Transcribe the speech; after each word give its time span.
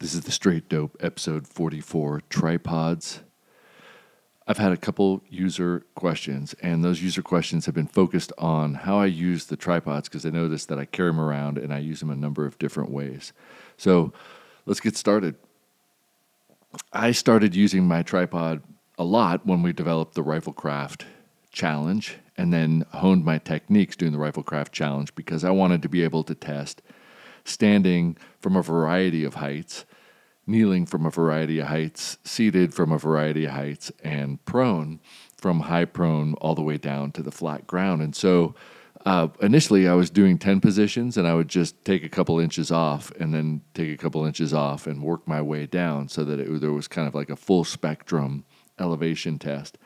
This 0.00 0.14
is 0.14 0.22
the 0.22 0.32
Straight 0.32 0.66
Dope 0.70 0.96
episode 1.00 1.46
44 1.46 2.22
Tripods. 2.30 3.20
I've 4.46 4.56
had 4.56 4.72
a 4.72 4.78
couple 4.78 5.22
user 5.28 5.84
questions, 5.94 6.54
and 6.62 6.82
those 6.82 7.02
user 7.02 7.20
questions 7.20 7.66
have 7.66 7.74
been 7.74 7.86
focused 7.86 8.32
on 8.38 8.72
how 8.72 8.98
I 8.98 9.04
use 9.04 9.44
the 9.44 9.58
tripods 9.58 10.08
because 10.08 10.24
I 10.24 10.30
noticed 10.30 10.68
that 10.68 10.78
I 10.78 10.86
carry 10.86 11.10
them 11.10 11.20
around 11.20 11.58
and 11.58 11.70
I 11.70 11.80
use 11.80 12.00
them 12.00 12.08
a 12.08 12.16
number 12.16 12.46
of 12.46 12.58
different 12.58 12.90
ways. 12.90 13.34
So 13.76 14.14
let's 14.64 14.80
get 14.80 14.96
started. 14.96 15.34
I 16.94 17.12
started 17.12 17.54
using 17.54 17.86
my 17.86 18.02
tripod 18.02 18.62
a 18.96 19.04
lot 19.04 19.44
when 19.44 19.62
we 19.62 19.74
developed 19.74 20.14
the 20.14 20.24
RifleKraft 20.24 21.02
challenge 21.52 22.16
and 22.38 22.54
then 22.54 22.86
honed 22.92 23.26
my 23.26 23.36
techniques 23.36 23.96
doing 23.96 24.12
the 24.12 24.18
RifleKraft 24.18 24.72
challenge 24.72 25.14
because 25.14 25.44
I 25.44 25.50
wanted 25.50 25.82
to 25.82 25.90
be 25.90 26.02
able 26.04 26.24
to 26.24 26.34
test 26.34 26.80
standing 27.44 28.16
from 28.38 28.56
a 28.56 28.62
variety 28.62 29.24
of 29.24 29.34
heights, 29.34 29.84
kneeling 30.50 30.86
from 30.86 31.06
a 31.06 31.10
variety 31.10 31.60
of 31.60 31.68
heights, 31.68 32.18
seated 32.24 32.74
from 32.74 32.92
a 32.92 32.98
variety 32.98 33.44
of 33.44 33.52
heights, 33.52 33.92
and 34.02 34.44
prone 34.44 35.00
from 35.36 35.60
high 35.60 35.84
prone 35.84 36.34
all 36.34 36.54
the 36.54 36.62
way 36.62 36.76
down 36.76 37.12
to 37.12 37.22
the 37.22 37.30
flat 37.30 37.66
ground. 37.66 38.02
And 38.02 38.14
so 38.14 38.54
uh, 39.06 39.28
initially 39.40 39.88
I 39.88 39.94
was 39.94 40.10
doing 40.10 40.36
10 40.38 40.60
positions 40.60 41.16
and 41.16 41.26
I 41.26 41.34
would 41.34 41.48
just 41.48 41.82
take 41.84 42.04
a 42.04 42.08
couple 42.08 42.38
inches 42.38 42.70
off 42.70 43.10
and 43.18 43.32
then 43.32 43.62
take 43.72 43.92
a 43.92 43.96
couple 43.96 44.24
inches 44.26 44.52
off 44.52 44.86
and 44.86 45.02
work 45.02 45.26
my 45.26 45.40
way 45.40 45.66
down 45.66 46.08
so 46.08 46.24
that 46.24 46.38
it, 46.38 46.60
there 46.60 46.72
was 46.72 46.88
kind 46.88 47.08
of 47.08 47.14
like 47.14 47.30
a 47.30 47.36
full 47.36 47.64
spectrum 47.64 48.44
elevation 48.78 49.38
test. 49.38 49.78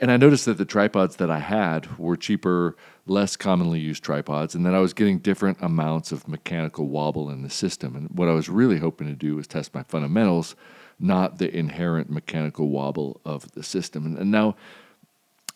And 0.00 0.10
I 0.10 0.16
noticed 0.16 0.44
that 0.46 0.58
the 0.58 0.64
tripods 0.64 1.16
that 1.16 1.30
I 1.30 1.40
had 1.40 1.98
were 1.98 2.16
cheaper, 2.16 2.76
less 3.10 3.36
commonly 3.36 3.80
used 3.80 4.02
tripods, 4.02 4.54
and 4.54 4.64
that 4.66 4.74
I 4.74 4.80
was 4.80 4.92
getting 4.92 5.18
different 5.18 5.58
amounts 5.60 6.12
of 6.12 6.28
mechanical 6.28 6.88
wobble 6.88 7.30
in 7.30 7.42
the 7.42 7.50
system. 7.50 7.96
And 7.96 8.08
what 8.10 8.28
I 8.28 8.32
was 8.32 8.48
really 8.48 8.78
hoping 8.78 9.06
to 9.08 9.14
do 9.14 9.36
was 9.36 9.46
test 9.46 9.74
my 9.74 9.82
fundamentals, 9.82 10.54
not 10.98 11.38
the 11.38 11.54
inherent 11.54 12.10
mechanical 12.10 12.68
wobble 12.68 13.20
of 13.24 13.50
the 13.52 13.62
system. 13.62 14.06
And, 14.06 14.18
and 14.18 14.30
now, 14.30 14.56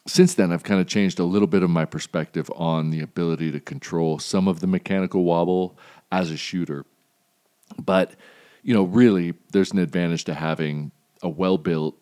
since 0.06 0.34
then, 0.34 0.53
I've 0.53 0.64
kind 0.64 0.81
of 0.81 0.86
changed 0.86 1.19
a 1.19 1.25
little 1.25 1.47
bit 1.47 1.62
of 1.62 1.70
my 1.70 1.84
perspective 1.84 2.50
on 2.56 2.91
the 2.91 3.00
ability 3.00 3.53
to 3.53 3.61
control 3.61 4.19
some 4.19 4.48
of 4.48 4.61
the 4.61 4.66
mechanical 4.66 5.25
wobble 5.25 5.78
as 6.11 6.31
a 6.31 6.37
shooter. 6.37 6.84
But, 7.78 8.12
you 8.62 8.75
know, 8.75 8.84
really, 8.84 9.34
there's 9.53 9.72
an 9.72 9.78
advantage 9.78 10.25
to 10.25 10.34
having 10.34 10.91
a 11.22 11.28
well 11.28 11.56
built 11.56 11.97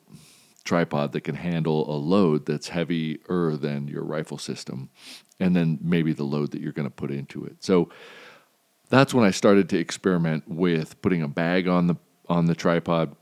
tripod 0.65 1.13
that 1.13 1.23
can 1.23 1.35
handle 1.35 1.95
a 1.95 1.97
load 1.97 2.47
that's 2.47 2.69
heavier 2.69 3.57
than 3.57 3.89
your 3.89 4.05
rifle 4.05 4.39
system, 4.39 4.91
and 5.39 5.57
then 5.57 5.79
maybe 5.81 6.13
the 6.13 6.25
load 6.25 6.51
that 6.53 6.61
you're 6.61 6.73
going 6.73 6.89
to 6.89 6.95
put 6.95 7.11
into 7.11 7.45
it. 7.45 7.57
So 7.61 7.91
that's 8.89 9.15
when 9.15 9.25
I 9.25 9.31
started 9.31 9.69
to 9.71 9.79
experiment 9.79 10.45
with 10.49 11.01
putting 11.03 11.23
a 11.23 11.29
bag 11.29 11.69
on 11.69 11.87
the 11.87 11.97
on 12.29 12.47
the 12.47 12.55
tripod 12.55 13.17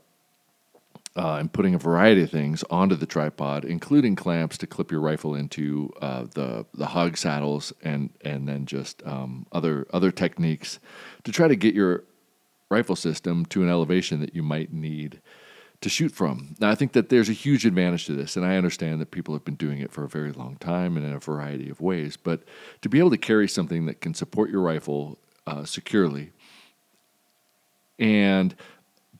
uh, 1.15 1.35
and 1.35 1.51
putting 1.51 1.73
a 1.73 1.79
variety 1.79 2.23
of 2.23 2.29
things 2.29 2.63
onto 2.69 2.95
the 2.95 3.05
tripod, 3.05 3.65
including 3.65 4.15
clamps 4.15 4.57
to 4.59 4.67
clip 4.67 4.91
your 4.91 5.01
rifle 5.01 5.35
into 5.35 5.91
uh, 6.01 6.25
the 6.33 6.65
the 6.73 6.87
hog 6.87 7.17
saddles, 7.17 7.73
and 7.83 8.09
and 8.21 8.47
then 8.47 8.65
just 8.65 9.05
um, 9.05 9.45
other 9.51 9.87
other 9.91 10.11
techniques 10.11 10.79
to 11.23 11.31
try 11.31 11.47
to 11.47 11.55
get 11.55 11.73
your 11.73 12.03
rifle 12.69 12.95
system 12.95 13.45
to 13.47 13.63
an 13.63 13.69
elevation 13.69 14.19
that 14.19 14.35
you 14.35 14.43
might 14.43 14.71
need 14.71 15.21
to 15.81 15.89
shoot 15.89 16.11
from. 16.11 16.55
Now, 16.59 16.69
I 16.69 16.75
think 16.75 16.91
that 16.91 17.09
there's 17.09 17.29
a 17.29 17.33
huge 17.33 17.65
advantage 17.65 18.05
to 18.07 18.13
this, 18.13 18.35
and 18.35 18.45
I 18.45 18.57
understand 18.57 18.99
that 18.99 19.11
people 19.11 19.33
have 19.33 19.45
been 19.45 19.55
doing 19.55 19.79
it 19.79 19.91
for 19.91 20.03
a 20.03 20.09
very 20.09 20.31
long 20.31 20.57
time 20.57 20.97
and 20.97 21.05
in 21.05 21.13
a 21.13 21.19
variety 21.19 21.69
of 21.69 21.79
ways. 21.79 22.17
But 22.17 22.43
to 22.81 22.89
be 22.89 22.99
able 22.99 23.11
to 23.11 23.17
carry 23.17 23.47
something 23.47 23.85
that 23.85 24.01
can 24.01 24.13
support 24.13 24.49
your 24.49 24.61
rifle 24.61 25.17
uh, 25.47 25.63
securely 25.63 26.31
and 27.97 28.55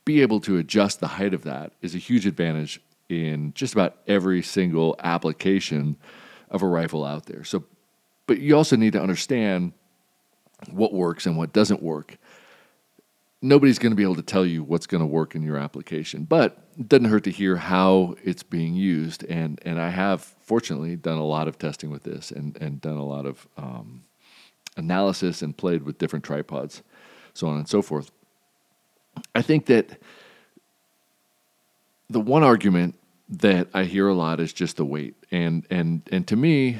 be 0.04 0.22
able 0.22 0.40
to 0.40 0.58
adjust 0.58 1.00
the 1.00 1.06
height 1.06 1.34
of 1.34 1.44
that 1.44 1.72
is 1.82 1.94
a 1.94 1.98
huge 1.98 2.26
advantage 2.26 2.80
in 3.08 3.52
just 3.54 3.72
about 3.72 3.96
every 4.06 4.42
single 4.42 4.96
application 5.00 5.96
of 6.50 6.62
a 6.62 6.66
rifle 6.66 7.04
out 7.04 7.26
there. 7.26 7.44
So, 7.44 7.64
but 8.26 8.38
you 8.38 8.56
also 8.56 8.76
need 8.76 8.92
to 8.92 9.02
understand 9.02 9.72
what 10.70 10.92
works 10.92 11.26
and 11.26 11.36
what 11.36 11.52
doesn't 11.52 11.82
work 11.82 12.18
nobody's 13.42 13.78
going 13.78 13.90
to 13.90 13.96
be 13.96 14.02
able 14.02 14.16
to 14.16 14.22
tell 14.22 14.44
you 14.44 14.62
what's 14.62 14.86
going 14.86 15.00
to 15.00 15.06
work 15.06 15.34
in 15.34 15.42
your 15.42 15.56
application, 15.56 16.24
but 16.24 16.58
it 16.78 16.88
doesn't 16.88 17.06
hurt 17.06 17.24
to 17.24 17.30
hear 17.30 17.56
how 17.56 18.14
it's 18.22 18.42
being 18.42 18.74
used. 18.74 19.24
And 19.24 19.60
and 19.64 19.80
I 19.80 19.90
have 19.90 20.22
fortunately 20.22 20.96
done 20.96 21.18
a 21.18 21.24
lot 21.24 21.48
of 21.48 21.58
testing 21.58 21.90
with 21.90 22.02
this 22.02 22.30
and 22.30 22.56
and 22.60 22.80
done 22.80 22.96
a 22.96 23.04
lot 23.04 23.26
of 23.26 23.46
um, 23.56 24.04
analysis 24.76 25.42
and 25.42 25.56
played 25.56 25.82
with 25.82 25.98
different 25.98 26.24
tripods, 26.24 26.82
so 27.34 27.48
on 27.48 27.58
and 27.58 27.68
so 27.68 27.82
forth. 27.82 28.10
I 29.34 29.42
think 29.42 29.66
that 29.66 29.98
the 32.08 32.20
one 32.20 32.42
argument 32.42 32.96
that 33.28 33.68
I 33.72 33.84
hear 33.84 34.08
a 34.08 34.14
lot 34.14 34.40
is 34.40 34.52
just 34.52 34.76
the 34.76 34.84
weight, 34.84 35.14
and 35.30 35.66
and 35.70 36.02
and 36.10 36.26
to 36.28 36.36
me, 36.36 36.78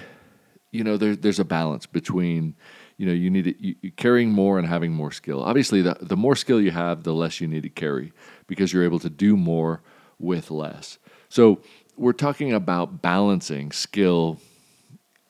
you 0.72 0.84
know, 0.84 0.96
there, 0.96 1.16
there's 1.16 1.40
a 1.40 1.44
balance 1.44 1.86
between 1.86 2.54
you 3.00 3.06
know 3.06 3.12
you 3.12 3.30
need 3.30 3.44
to, 3.44 3.66
you, 3.66 3.90
carrying 3.92 4.30
more 4.30 4.58
and 4.58 4.68
having 4.68 4.92
more 4.92 5.10
skill. 5.10 5.42
Obviously, 5.42 5.80
the 5.80 5.96
the 6.02 6.18
more 6.18 6.36
skill 6.36 6.60
you 6.60 6.70
have, 6.70 7.02
the 7.02 7.14
less 7.14 7.40
you 7.40 7.48
need 7.48 7.62
to 7.62 7.70
carry 7.70 8.12
because 8.46 8.74
you're 8.74 8.84
able 8.84 8.98
to 8.98 9.08
do 9.08 9.38
more 9.38 9.80
with 10.18 10.50
less. 10.50 10.98
So 11.30 11.62
we're 11.96 12.12
talking 12.12 12.52
about 12.52 13.00
balancing 13.00 13.72
skill 13.72 14.38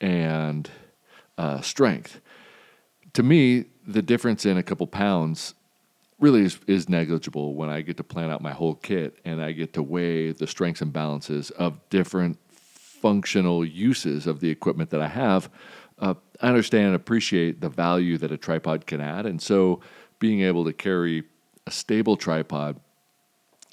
and 0.01 0.69
uh, 1.39 1.61
strength. 1.61 2.21
To 3.13 3.23
me, 3.23 3.67
the 3.87 4.03
difference 4.03 4.45
in 4.45 4.57
a 4.57 4.65
couple 4.65 4.89
pounds 4.89 5.55
really 6.19 6.43
is, 6.43 6.59
is 6.67 6.89
negligible 6.89 7.55
when 7.55 7.71
I 7.71 7.83
get 7.83 7.97
to 7.99 8.05
plan 8.05 8.31
out 8.31 8.43
my 8.43 8.53
whole 8.53 8.75
kit 8.75 9.17
and 9.25 9.41
I 9.41 9.53
get 9.53 9.75
to 9.75 9.83
weigh 9.83 10.33
the 10.33 10.49
strengths 10.49 10.83
and 10.83 10.93
balances 10.93 11.51
of 11.53 11.79
different 11.89 12.37
functional 12.51 13.65
uses 13.65 14.27
of 14.27 14.41
the 14.41 14.51
equipment 14.51 14.91
that 14.91 15.01
I 15.01 15.09
have 15.09 15.49
uh, 16.01 16.15
I 16.41 16.49
understand 16.49 16.87
and 16.87 16.97
appreciate 16.97 17.61
the 17.61 17.69
value 17.69 18.17
that 18.19 18.33
a 18.33 18.37
tripod 18.37 18.87
can 18.87 19.01
add. 19.01 19.27
And 19.27 19.41
so 19.41 19.81
being 20.19 20.41
able 20.43 20.65
to 20.65 20.73
carry 20.73 21.25
a 21.67 21.71
stable 21.71 22.17
tripod 22.17 22.81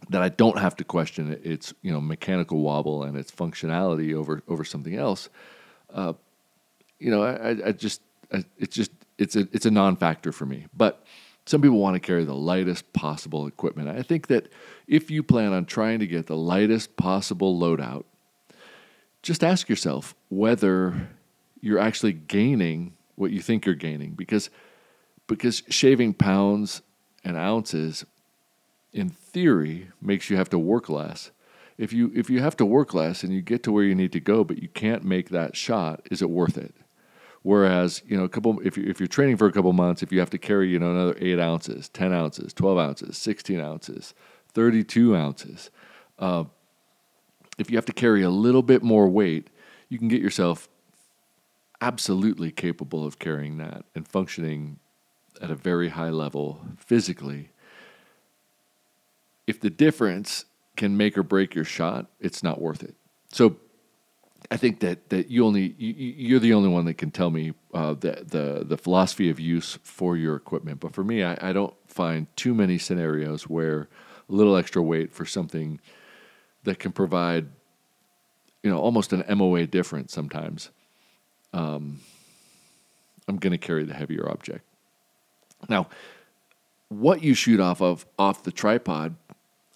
that 0.09 0.21
I 0.21 0.29
don't 0.29 0.59
have 0.59 0.75
to 0.77 0.83
question 0.83 1.39
its 1.43 1.73
you 1.81 1.91
know 1.91 1.99
mechanical 1.99 2.59
wobble 2.59 3.03
and 3.03 3.17
its 3.17 3.31
functionality 3.31 4.13
over 4.13 4.43
over 4.47 4.63
something 4.63 4.95
else, 4.95 5.29
uh, 5.93 6.13
you 6.99 7.09
know, 7.11 7.23
I, 7.23 7.67
I 7.67 7.71
just 7.71 8.01
I, 8.31 8.43
it's 8.57 8.75
just 8.75 8.91
it's 9.17 9.35
a 9.35 9.47
it's 9.51 9.65
a 9.65 9.71
non-factor 9.71 10.31
for 10.31 10.45
me. 10.45 10.67
But 10.75 11.03
some 11.45 11.61
people 11.61 11.79
want 11.79 11.95
to 11.95 11.99
carry 11.99 12.25
the 12.25 12.35
lightest 12.35 12.91
possible 12.93 13.47
equipment. 13.47 13.89
I 13.89 14.03
think 14.03 14.27
that 14.27 14.51
if 14.87 15.09
you 15.09 15.23
plan 15.23 15.53
on 15.53 15.65
trying 15.65 15.99
to 15.99 16.07
get 16.07 16.27
the 16.27 16.35
lightest 16.35 16.97
possible 16.97 17.57
loadout, 17.57 18.03
just 19.23 19.43
ask 19.43 19.69
yourself 19.69 20.13
whether 20.29 21.09
you're 21.61 21.79
actually 21.79 22.13
gaining 22.13 22.93
what 23.15 23.31
you 23.31 23.41
think 23.41 23.65
you're 23.65 23.75
gaining 23.75 24.11
because 24.11 24.49
because 25.27 25.63
shaving 25.69 26.13
pounds 26.13 26.81
and 27.23 27.35
ounces 27.35 28.05
in 28.93 29.09
theory 29.09 29.89
makes 30.01 30.29
you 30.29 30.37
have 30.37 30.49
to 30.49 30.59
work 30.59 30.89
less. 30.89 31.31
If 31.77 31.93
you 31.93 32.11
if 32.15 32.29
you 32.29 32.41
have 32.41 32.55
to 32.57 32.65
work 32.65 32.93
less 32.93 33.23
and 33.23 33.33
you 33.33 33.41
get 33.41 33.63
to 33.63 33.71
where 33.71 33.83
you 33.83 33.95
need 33.95 34.11
to 34.13 34.19
go 34.19 34.43
but 34.43 34.61
you 34.61 34.69
can't 34.69 35.03
make 35.03 35.29
that 35.29 35.55
shot 35.55 36.01
is 36.09 36.21
it 36.21 36.29
worth 36.29 36.57
it? 36.57 36.73
Whereas 37.43 38.01
you 38.07 38.17
know 38.17 38.23
a 38.23 38.29
couple 38.29 38.59
if, 38.61 38.77
you, 38.77 38.85
if 38.85 38.99
you're 38.99 39.07
training 39.07 39.37
for 39.37 39.47
a 39.47 39.51
couple 39.51 39.71
months 39.73 40.01
if 40.01 40.11
you 40.11 40.19
have 40.19 40.29
to 40.31 40.37
carry 40.37 40.69
you 40.69 40.79
know 40.79 40.91
another 40.91 41.15
8 41.19 41.39
ounces 41.39 41.89
10 41.89 42.13
ounces 42.13 42.53
12 42.53 42.77
ounces 42.77 43.17
16 43.17 43.59
ounces 43.59 44.13
32 44.53 45.15
ounces 45.15 45.69
uh, 46.19 46.43
if 47.57 47.69
you 47.69 47.77
have 47.77 47.85
to 47.85 47.93
carry 47.93 48.23
a 48.23 48.29
little 48.29 48.63
bit 48.63 48.83
more 48.83 49.07
weight 49.07 49.49
you 49.89 49.99
can 49.99 50.07
get 50.07 50.21
yourself 50.21 50.67
absolutely 51.81 52.51
capable 52.51 53.05
of 53.05 53.19
carrying 53.19 53.57
that 53.57 53.85
and 53.95 54.07
functioning 54.07 54.79
at 55.41 55.51
a 55.51 55.55
very 55.55 55.89
high 55.89 56.09
level 56.09 56.61
physically. 56.77 57.49
If 59.45 59.59
the 59.59 59.69
difference 59.69 60.45
can 60.75 60.97
make 60.97 61.17
or 61.17 61.23
break 61.23 61.55
your 61.55 61.63
shot, 61.63 62.07
it's 62.19 62.43
not 62.43 62.59
worth 62.61 62.83
it. 62.83 62.95
So 63.29 63.57
I 64.49 64.57
think 64.57 64.79
that 64.79 65.09
that 65.09 65.29
you 65.29 65.45
only 65.45 65.75
you, 65.77 66.37
are 66.37 66.39
the 66.39 66.53
only 66.53 66.69
one 66.69 66.85
that 66.85 66.95
can 66.95 67.11
tell 67.11 67.29
me 67.29 67.53
uh, 67.73 67.93
the 67.93 68.23
the 68.25 68.63
the 68.65 68.77
philosophy 68.77 69.29
of 69.29 69.39
use 69.39 69.77
for 69.83 70.15
your 70.15 70.35
equipment. 70.35 70.79
But 70.79 70.93
for 70.93 71.03
me, 71.03 71.23
I, 71.23 71.37
I 71.41 71.53
don't 71.53 71.73
find 71.87 72.27
too 72.35 72.53
many 72.53 72.77
scenarios 72.77 73.43
where 73.43 73.89
a 74.29 74.33
little 74.33 74.55
extra 74.55 74.81
weight 74.81 75.11
for 75.11 75.25
something 75.25 75.79
that 76.63 76.79
can 76.79 76.91
provide 76.91 77.47
you 78.63 78.69
know 78.69 78.79
almost 78.79 79.11
an 79.13 79.23
MOA 79.37 79.65
difference 79.67 80.13
sometimes 80.13 80.69
um, 81.53 81.99
I'm 83.27 83.37
going 83.37 83.51
to 83.51 83.57
carry 83.57 83.83
the 83.83 83.93
heavier 83.93 84.29
object. 84.29 84.63
Now, 85.69 85.87
what 86.89 87.23
you 87.23 87.33
shoot 87.33 87.59
off 87.59 87.81
of 87.81 88.05
off 88.17 88.43
the 88.43 88.51
tripod 88.51 89.15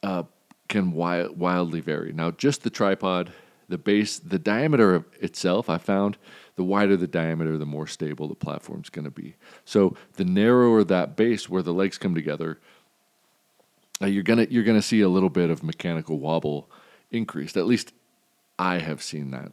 uh, 0.03 0.23
can 0.69 0.93
wild, 0.93 1.37
wildly 1.37 1.81
vary. 1.81 2.13
Now, 2.13 2.31
just 2.31 2.63
the 2.63 2.69
tripod, 2.69 3.33
the 3.67 3.77
base, 3.77 4.19
the 4.19 4.39
diameter 4.39 4.95
of 4.95 5.05
itself, 5.19 5.69
I 5.69 5.77
found 5.77 6.17
the 6.55 6.63
wider 6.63 6.95
the 6.95 7.07
diameter, 7.07 7.57
the 7.57 7.65
more 7.65 7.87
stable 7.87 8.27
the 8.27 8.35
platform's 8.35 8.89
going 8.89 9.05
to 9.05 9.11
be. 9.11 9.35
So, 9.65 9.95
the 10.15 10.25
narrower 10.25 10.83
that 10.85 11.15
base 11.15 11.49
where 11.49 11.63
the 11.63 11.73
legs 11.73 11.97
come 11.97 12.15
together, 12.15 12.59
uh, 14.01 14.07
you're 14.07 14.23
gonna 14.23 14.47
you're 14.49 14.63
gonna 14.63 14.81
see 14.81 15.01
a 15.01 15.09
little 15.09 15.29
bit 15.29 15.49
of 15.49 15.63
mechanical 15.63 16.17
wobble 16.17 16.69
increased. 17.11 17.55
At 17.55 17.67
least 17.67 17.93
I 18.57 18.79
have 18.79 19.03
seen 19.03 19.31
that. 19.31 19.51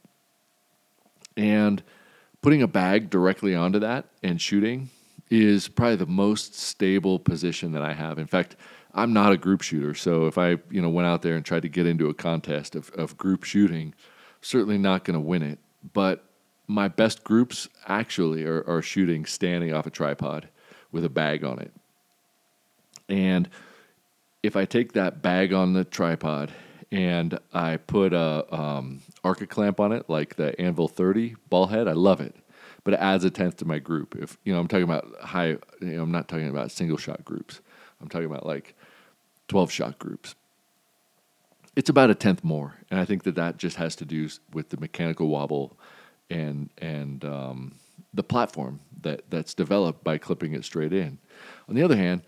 And 1.36 1.82
putting 2.43 2.62
a 2.62 2.69
bag 2.69 3.11
directly 3.11 3.55
onto 3.55 3.79
that 3.81 4.06
and 4.23 4.40
shooting 4.40 4.90
is 5.31 5.69
probably 5.69 5.96
the 5.96 6.06
most 6.06 6.55
stable 6.55 7.19
position 7.19 7.73
that 7.73 7.82
I 7.82 7.93
have. 7.93 8.19
In 8.19 8.26
fact, 8.26 8.56
I'm 8.94 9.12
not 9.12 9.32
a 9.32 9.37
group 9.37 9.62
shooter, 9.62 9.94
so 9.94 10.26
if 10.26 10.38
I 10.38 10.56
you 10.70 10.81
know 10.81 10.88
went 10.88 11.06
out 11.06 11.23
there 11.23 11.37
and 11.37 11.44
tried 11.44 11.62
to 11.62 11.69
get 11.69 11.87
into 11.87 12.08
a 12.08 12.14
contest 12.14 12.75
of, 12.75 12.90
of 12.90 13.17
group 13.17 13.44
shooting, 13.44 13.94
certainly 14.40 14.79
not 14.79 15.05
going 15.05 15.14
to 15.14 15.20
win 15.20 15.43
it. 15.43 15.58
But 15.93 16.25
my 16.67 16.88
best 16.88 17.25
groups 17.25 17.69
actually 17.87 18.44
are, 18.44 18.62
are 18.69 18.82
shooting 18.82 19.25
standing 19.26 19.73
off 19.73 19.87
a 19.87 19.90
tripod 19.90 20.49
with 20.90 21.05
a 21.05 21.08
bag 21.08 21.44
on 21.44 21.58
it. 21.58 21.73
And 23.08 23.49
if 24.43 24.56
I 24.56 24.64
take 24.64 24.93
that 24.93 25.23
bag 25.23 25.52
on 25.52 25.73
the 25.73 25.85
tripod 25.85 26.52
and 26.90 27.38
I 27.52 27.76
put 27.76 28.12
a 28.12 28.46
um, 28.55 29.02
Arca 29.23 29.46
clamp 29.46 29.81
on 29.81 29.93
it, 29.93 30.08
like 30.08 30.37
the 30.37 30.58
Anvil 30.61 30.88
30 30.88 31.37
ball 31.50 31.67
head, 31.67 31.87
I 31.88 31.93
love 31.93 32.20
it. 32.20 32.35
But 32.85 32.94
it 32.94 33.00
adds 33.00 33.25
a 33.25 33.31
tenth 33.31 33.56
to 33.58 33.67
my 33.67 33.79
group. 33.79 34.17
If 34.17 34.38
you 34.44 34.52
know, 34.52 34.61
I'm 34.61 34.69
talking 34.69 34.85
about 34.85 35.06
high. 35.20 35.49
You 35.49 35.58
know, 35.81 36.02
I'm 36.02 36.12
not 36.12 36.29
talking 36.29 36.49
about 36.49 36.70
single 36.70 36.96
shot 36.96 37.25
groups. 37.25 37.61
I'm 38.00 38.08
talking 38.08 38.26
about 38.26 38.46
like 38.46 38.75
12 39.49 39.70
shot 39.70 39.99
groups. 39.99 40.35
It's 41.76 41.90
about 41.90 42.08
a 42.08 42.14
tenth 42.14 42.43
more, 42.43 42.76
and 42.90 42.99
I 42.99 43.05
think 43.05 43.25
that 43.25 43.35
that 43.35 43.58
just 43.58 43.76
has 43.76 43.94
to 43.96 44.05
do 44.05 44.29
with 44.52 44.70
the 44.70 44.79
mechanical 44.79 45.29
wobble 45.29 45.76
and 46.31 46.70
and 46.79 47.25
um, 47.25 47.75
the 48.14 48.23
platform 48.23 48.81
that 49.02 49.23
that's 49.29 49.52
developed 49.52 50.02
by 50.02 50.17
clipping 50.17 50.55
it 50.55 50.64
straight 50.64 50.93
in. 50.93 51.19
On 51.69 51.75
the 51.75 51.82
other 51.82 51.96
hand, 51.96 52.23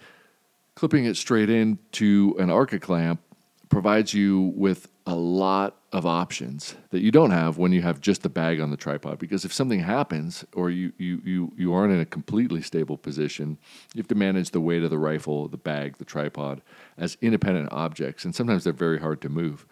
clipping 0.75 1.07
it 1.07 1.17
straight 1.17 1.49
into 1.49 2.37
an 2.39 2.51
Arca 2.51 2.79
clamp 2.79 3.21
provides 3.71 4.13
you 4.13 4.53
with 4.57 4.89
a 5.07 5.15
lot 5.15 5.77
of 5.93 6.05
options 6.05 6.75
that 6.91 7.01
you 7.01 7.11
don't 7.11 7.31
have 7.31 7.57
when 7.57 7.73
you 7.73 7.83
have 7.83 8.01
just 8.01 8.23
the 8.23 8.29
bag 8.29 8.61
on 8.61 8.71
the 8.71 8.77
tripod. 8.77 9.19
Because 9.19 9.45
if 9.45 9.53
something 9.53 9.81
happens 9.81 10.45
or 10.55 10.71
you, 10.71 10.93
you, 10.99 11.23
you, 11.25 11.53
you 11.57 11.73
aren't 11.73 11.93
in 11.93 12.01
a 12.01 12.05
completely 12.05 12.63
stable 12.63 12.99
position, 12.99 13.57
you 13.95 14.01
have 14.01 14.09
to 14.09 14.15
manage 14.15 14.51
the 14.51 14.61
weight 14.61 14.83
of 14.83 14.91
the 14.91 14.99
rifle, 14.99 15.49
the 15.49 15.57
bag, 15.57 15.97
the 15.97 16.05
tripod 16.05 16.61
as 16.99 17.17
independent 17.23 17.69
objects. 17.73 18.25
And 18.25 18.35
sometimes 18.35 18.65
they're 18.65 18.73
very 18.73 19.01
hard 19.01 19.21
to 19.23 19.29
move. 19.29 19.67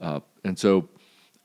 Uh, 0.00 0.20
and 0.44 0.58
so 0.58 0.88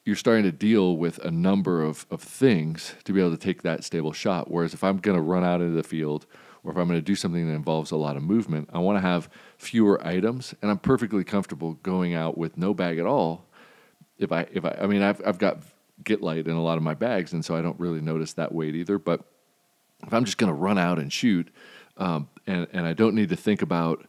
you're 0.06 0.16
starting 0.16 0.44
to 0.44 0.52
deal 0.52 0.98
with 0.98 1.18
a 1.20 1.32
number 1.32 1.84
of, 1.84 2.06
of 2.10 2.22
things 2.22 2.94
to 3.04 3.12
be 3.12 3.20
able 3.20 3.32
to 3.32 3.38
take 3.38 3.64
that 3.64 3.84
stable 3.84 4.14
shot. 4.14 4.50
Whereas 4.50 4.74
if 4.74 4.84
I'm 4.84 4.98
going 4.98 5.18
to 5.18 5.22
run 5.22 5.44
out 5.44 5.62
into 5.62 5.76
the 5.76 5.84
field 5.84 6.28
or 6.68 6.72
if 6.72 6.78
I'm 6.78 6.88
going 6.88 7.00
to 7.00 7.02
do 7.02 7.16
something 7.16 7.48
that 7.48 7.54
involves 7.54 7.92
a 7.92 7.96
lot 7.96 8.18
of 8.18 8.24
movement, 8.24 8.70
I 8.74 8.80
want 8.80 8.98
to 8.98 9.02
have 9.02 9.30
fewer 9.58 10.06
items, 10.06 10.54
and 10.62 10.70
I'm 10.70 10.80
perfectly 10.80 11.24
comfortable 11.24 11.76
going 11.76 12.14
out 12.14 12.38
with 12.38 12.58
no 12.58 12.74
bag 12.74 13.00
at 13.00 13.06
all. 13.06 13.46
If 14.18 14.34
I, 14.34 14.48
if 14.52 14.66
I, 14.66 14.78
I 14.82 14.86
mean, 14.86 15.02
I've, 15.02 15.22
I've 15.26 15.38
got 15.38 15.60
Git-Lite 16.04 16.46
in 16.46 16.56
a 16.58 16.62
lot 16.62 16.76
of 16.76 16.84
my 16.84 16.94
bags, 16.94 17.32
and 17.32 17.46
so 17.46 17.56
I 17.56 17.62
don't 17.62 17.80
really 17.80 18.02
notice 18.02 18.34
that 18.34 18.52
weight 18.52 18.76
either. 18.76 19.00
But 19.00 19.22
if 20.06 20.14
I'm 20.14 20.26
just 20.26 20.38
going 20.38 20.50
to 20.50 20.54
run 20.54 20.78
out 20.78 21.00
and 21.00 21.12
shoot, 21.12 21.48
um, 21.96 22.28
and 22.46 22.68
and 22.74 22.86
I 22.86 22.92
don't 22.92 23.16
need 23.16 23.30
to 23.30 23.38
think 23.38 23.62
about 23.62 24.06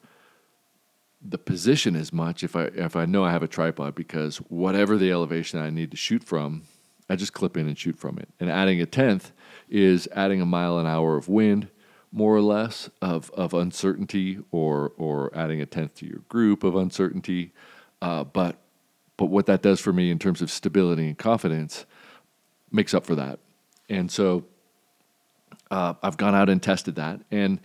the 1.22 1.38
position 1.38 1.94
as 1.94 2.12
much 2.12 2.42
if 2.42 2.56
I 2.56 2.64
if 2.64 2.96
I 2.96 3.06
know 3.06 3.24
I 3.24 3.30
have 3.30 3.42
a 3.44 3.48
tripod 3.48 3.94
because 3.94 4.38
whatever 4.48 4.96
the 4.96 5.12
elevation 5.12 5.60
I 5.60 5.70
need 5.70 5.92
to 5.92 5.96
shoot 5.96 6.24
from, 6.24 6.64
I 7.08 7.14
just 7.14 7.32
clip 7.32 7.56
in 7.56 7.68
and 7.68 7.78
shoot 7.78 7.96
from 7.96 8.18
it. 8.18 8.28
And 8.40 8.50
adding 8.50 8.80
a 8.80 8.86
tenth 8.86 9.30
is 9.68 10.08
adding 10.12 10.40
a 10.40 10.46
mile 10.46 10.78
an 10.78 10.86
hour 10.86 11.16
of 11.16 11.28
wind, 11.28 11.68
more 12.12 12.34
or 12.34 12.40
less 12.40 12.90
of 13.02 13.30
of 13.30 13.54
uncertainty, 13.54 14.38
or 14.50 14.92
or 14.96 15.30
adding 15.34 15.60
a 15.60 15.66
tenth 15.66 15.94
to 15.96 16.06
your 16.06 16.20
group 16.28 16.64
of 16.64 16.74
uncertainty. 16.74 17.52
Uh, 18.00 18.24
but 18.24 18.56
but 19.16 19.26
what 19.26 19.46
that 19.46 19.62
does 19.62 19.80
for 19.80 19.92
me 19.92 20.10
in 20.10 20.18
terms 20.18 20.40
of 20.40 20.50
stability 20.50 21.06
and 21.06 21.18
confidence 21.18 21.84
makes 22.70 22.94
up 22.94 23.04
for 23.04 23.14
that. 23.16 23.38
And 23.88 24.10
so 24.10 24.44
uh, 25.70 25.94
I've 26.02 26.16
gone 26.16 26.34
out 26.34 26.48
and 26.48 26.62
tested 26.62 26.94
that, 26.96 27.20
and 27.30 27.60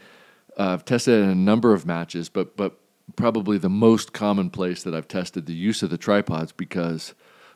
uh, 0.57 0.73
I've 0.73 0.85
tested 0.85 1.19
it 1.19 1.23
in 1.23 1.29
a 1.29 1.35
number 1.35 1.73
of 1.73 1.85
matches, 1.85 2.29
but 2.29 2.57
but 2.57 2.79
probably 3.15 3.57
the 3.57 3.69
most 3.69 4.13
common 4.13 4.49
place 4.49 4.83
that 4.83 4.95
I've 4.95 5.07
tested 5.07 5.45
the 5.45 5.53
use 5.53 5.83
of 5.83 5.89
the 5.89 5.97
tripods 5.97 6.51
because 6.51 7.13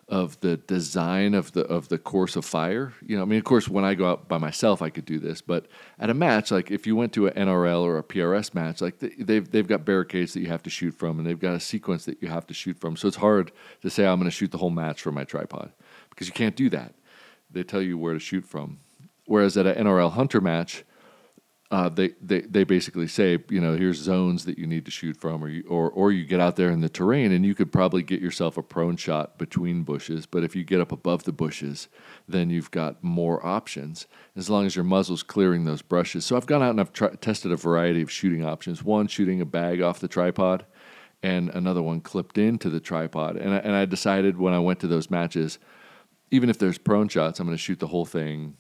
of 0.10 0.40
the 0.40 0.56
design 0.56 1.34
of 1.34 1.52
the 1.52 1.62
of 1.66 1.90
the 1.90 1.98
course 1.98 2.38
of 2.38 2.46
fire. 2.46 2.94
You 3.06 3.18
know, 3.18 3.24
I 3.24 3.26
mean, 3.26 3.40
of 3.40 3.46
course, 3.46 3.68
when 3.68 3.84
I 3.84 3.94
go 3.94 4.10
out 4.10 4.30
by 4.30 4.38
myself, 4.38 4.82
I 4.82 4.90
could 4.90 5.06
do 5.06 5.20
this, 5.20 5.42
but 5.42 5.66
at 6.00 6.10
a 6.10 6.14
match, 6.14 6.50
like 6.50 6.72
if 6.72 6.88
you 6.88 6.96
went 6.96 7.12
to 7.14 7.28
an 7.28 7.48
NRL 7.48 7.82
or 7.82 7.98
a 7.98 8.04
PRS 8.04 8.54
match, 8.54 8.80
like 8.82 9.00
they've 9.00 9.50
they've 9.50 9.68
got 9.68 9.84
barricades 9.84 10.34
that 10.34 10.40
you 10.40 10.48
have 10.48 10.64
to 10.64 10.70
shoot 10.70 10.94
from, 10.94 11.18
and 11.18 11.28
they've 11.28 11.40
got 11.40 11.56
a 11.56 11.60
sequence 11.60 12.06
that 12.06 12.22
you 12.22 12.30
have 12.30 12.48
to 12.48 12.54
shoot 12.54 12.80
from. 12.80 12.96
So 12.96 13.08
it's 13.08 13.18
hard 13.18 13.52
to 13.82 13.90
say 13.90 14.06
oh, 14.06 14.14
I'm 14.14 14.20
going 14.20 14.30
to 14.30 14.36
shoot 14.36 14.52
the 14.52 14.58
whole 14.58 14.70
match 14.70 15.02
from 15.02 15.16
my 15.16 15.26
tripod 15.26 15.72
because 16.10 16.28
you 16.28 16.34
can't 16.34 16.56
do 16.56 16.70
that. 16.70 16.94
They 17.52 17.64
tell 17.64 17.82
you 17.82 17.98
where 17.98 18.14
to 18.14 18.20
shoot 18.20 18.46
from. 18.46 18.80
Whereas 19.26 19.58
at 19.58 19.66
an 19.66 19.86
NRL 19.86 20.14
hunter 20.14 20.40
match, 20.40 20.86
uh, 21.70 21.90
they, 21.90 22.12
they 22.22 22.42
they 22.42 22.64
basically 22.64 23.08
say, 23.08 23.38
you 23.50 23.60
know, 23.60 23.76
here's 23.76 23.98
zones 23.98 24.46
that 24.46 24.58
you 24.58 24.66
need 24.66 24.86
to 24.86 24.92
shoot 24.92 25.18
from, 25.18 25.44
or 25.44 25.50
you, 25.50 25.66
or 25.68 25.90
or 25.90 26.14
you 26.14 26.24
get 26.24 26.40
out 26.40 26.56
there 26.56 26.70
in 26.70 26.80
the 26.80 26.88
terrain 26.88 27.34
and 27.34 27.46
you 27.46 27.54
could 27.54 27.74
probably 27.74 28.02
get 28.02 28.22
yourself 28.22 28.58
a 28.58 28.64
prone 28.64 28.96
shot 28.96 29.38
between 29.38 29.84
bushes. 29.84 30.26
But 30.26 30.46
if 30.46 30.56
you 30.56 30.64
get 30.64 30.80
up 30.80 30.94
above 30.94 31.24
the 31.24 31.34
bushes, 31.34 31.90
then 32.26 32.50
you've 32.50 32.72
got 32.72 33.04
more 33.04 33.46
options 33.46 34.08
as 34.38 34.50
long 34.50 34.66
as 34.66 34.78
your 34.78 34.86
muzzle's 34.86 35.24
clearing 35.24 35.66
those 35.66 35.82
brushes. 35.82 36.26
So 36.26 36.38
I've 36.38 36.46
gone 36.46 36.64
out 36.64 36.72
and 36.72 36.80
I've 36.80 36.94
tri- 36.94 37.16
tested 37.16 37.52
a 37.52 37.58
variety 37.58 38.02
of 38.02 38.10
shooting 38.10 38.46
options. 38.46 38.82
One 38.82 39.08
shooting 39.08 39.42
a 39.42 39.46
bag 39.46 39.82
off 39.82 40.00
the 40.00 40.08
tripod, 40.08 40.66
and 41.22 41.50
another 41.50 41.82
one 41.82 42.00
clipped 42.00 42.38
into 42.38 42.70
the 42.70 42.80
tripod. 42.80 43.36
And 43.36 43.54
I, 43.54 43.58
and 43.58 43.76
I 43.76 43.84
decided 43.84 44.38
when 44.38 44.54
I 44.54 44.60
went 44.60 44.80
to 44.80 44.88
those 44.88 45.10
matches, 45.10 45.60
even 46.32 46.50
if 46.50 46.60
there's 46.60 46.78
prone 46.78 47.10
shots, 47.10 47.42
I'm 47.42 47.46
going 47.48 47.58
to 47.58 47.62
shoot 47.62 47.80
the 47.80 47.88
whole 47.88 48.06
thing 48.06 48.56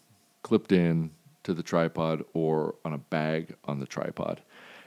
clipped 0.48 0.72
in 0.72 1.12
to 1.48 1.54
the 1.54 1.64
tripod 1.64 2.26
or 2.34 2.76
on 2.84 2.92
a 2.92 2.98
bag 2.98 3.56
on 3.64 3.80
the 3.80 3.88
tripod. 3.88 4.42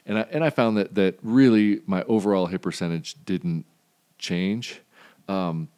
And 0.05 0.19
I, 0.19 0.27
and 0.31 0.45
I 0.45 0.51
found 0.51 0.77
that, 0.77 0.95
that 0.95 1.19
really 1.23 1.81
my 1.87 2.03
overall 2.03 2.47
hit 2.47 2.61
percentage 2.61 3.17
didn't 3.25 3.65
change. 4.19 4.83
Um, 5.27 5.69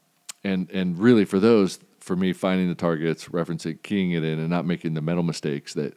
and, 0.42 0.68
and 0.72 0.98
really 0.98 1.24
for 1.24 1.38
those, 1.38 1.78
for 2.00 2.16
me, 2.16 2.32
finding 2.32 2.68
the 2.68 2.74
targets, 2.74 3.26
referencing, 3.28 3.80
keying 3.84 4.10
it 4.10 4.24
in, 4.24 4.40
and 4.40 4.50
not 4.50 4.66
making 4.66 4.94
the 4.94 5.00
mental 5.00 5.22
mistakes 5.22 5.72
that, 5.74 5.96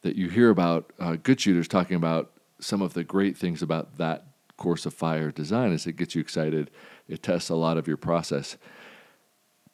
that 0.00 0.16
you 0.16 0.30
hear 0.30 0.48
about 0.48 0.94
uh, 0.98 1.16
good 1.22 1.38
shooters 1.38 1.68
talking 1.68 1.96
about 1.96 2.32
some 2.58 2.80
of 2.80 2.94
the 2.94 3.04
great 3.04 3.36
things 3.36 3.60
about 3.60 3.98
that 3.98 4.28
course 4.56 4.86
of 4.86 4.94
fire 4.94 5.30
design 5.30 5.72
is 5.72 5.86
it 5.86 5.96
gets 5.96 6.14
you 6.14 6.22
excited. 6.22 6.70
It 7.06 7.22
tests 7.22 7.50
a 7.50 7.54
lot 7.54 7.76
of 7.76 7.86
your 7.86 7.98
process. 7.98 8.56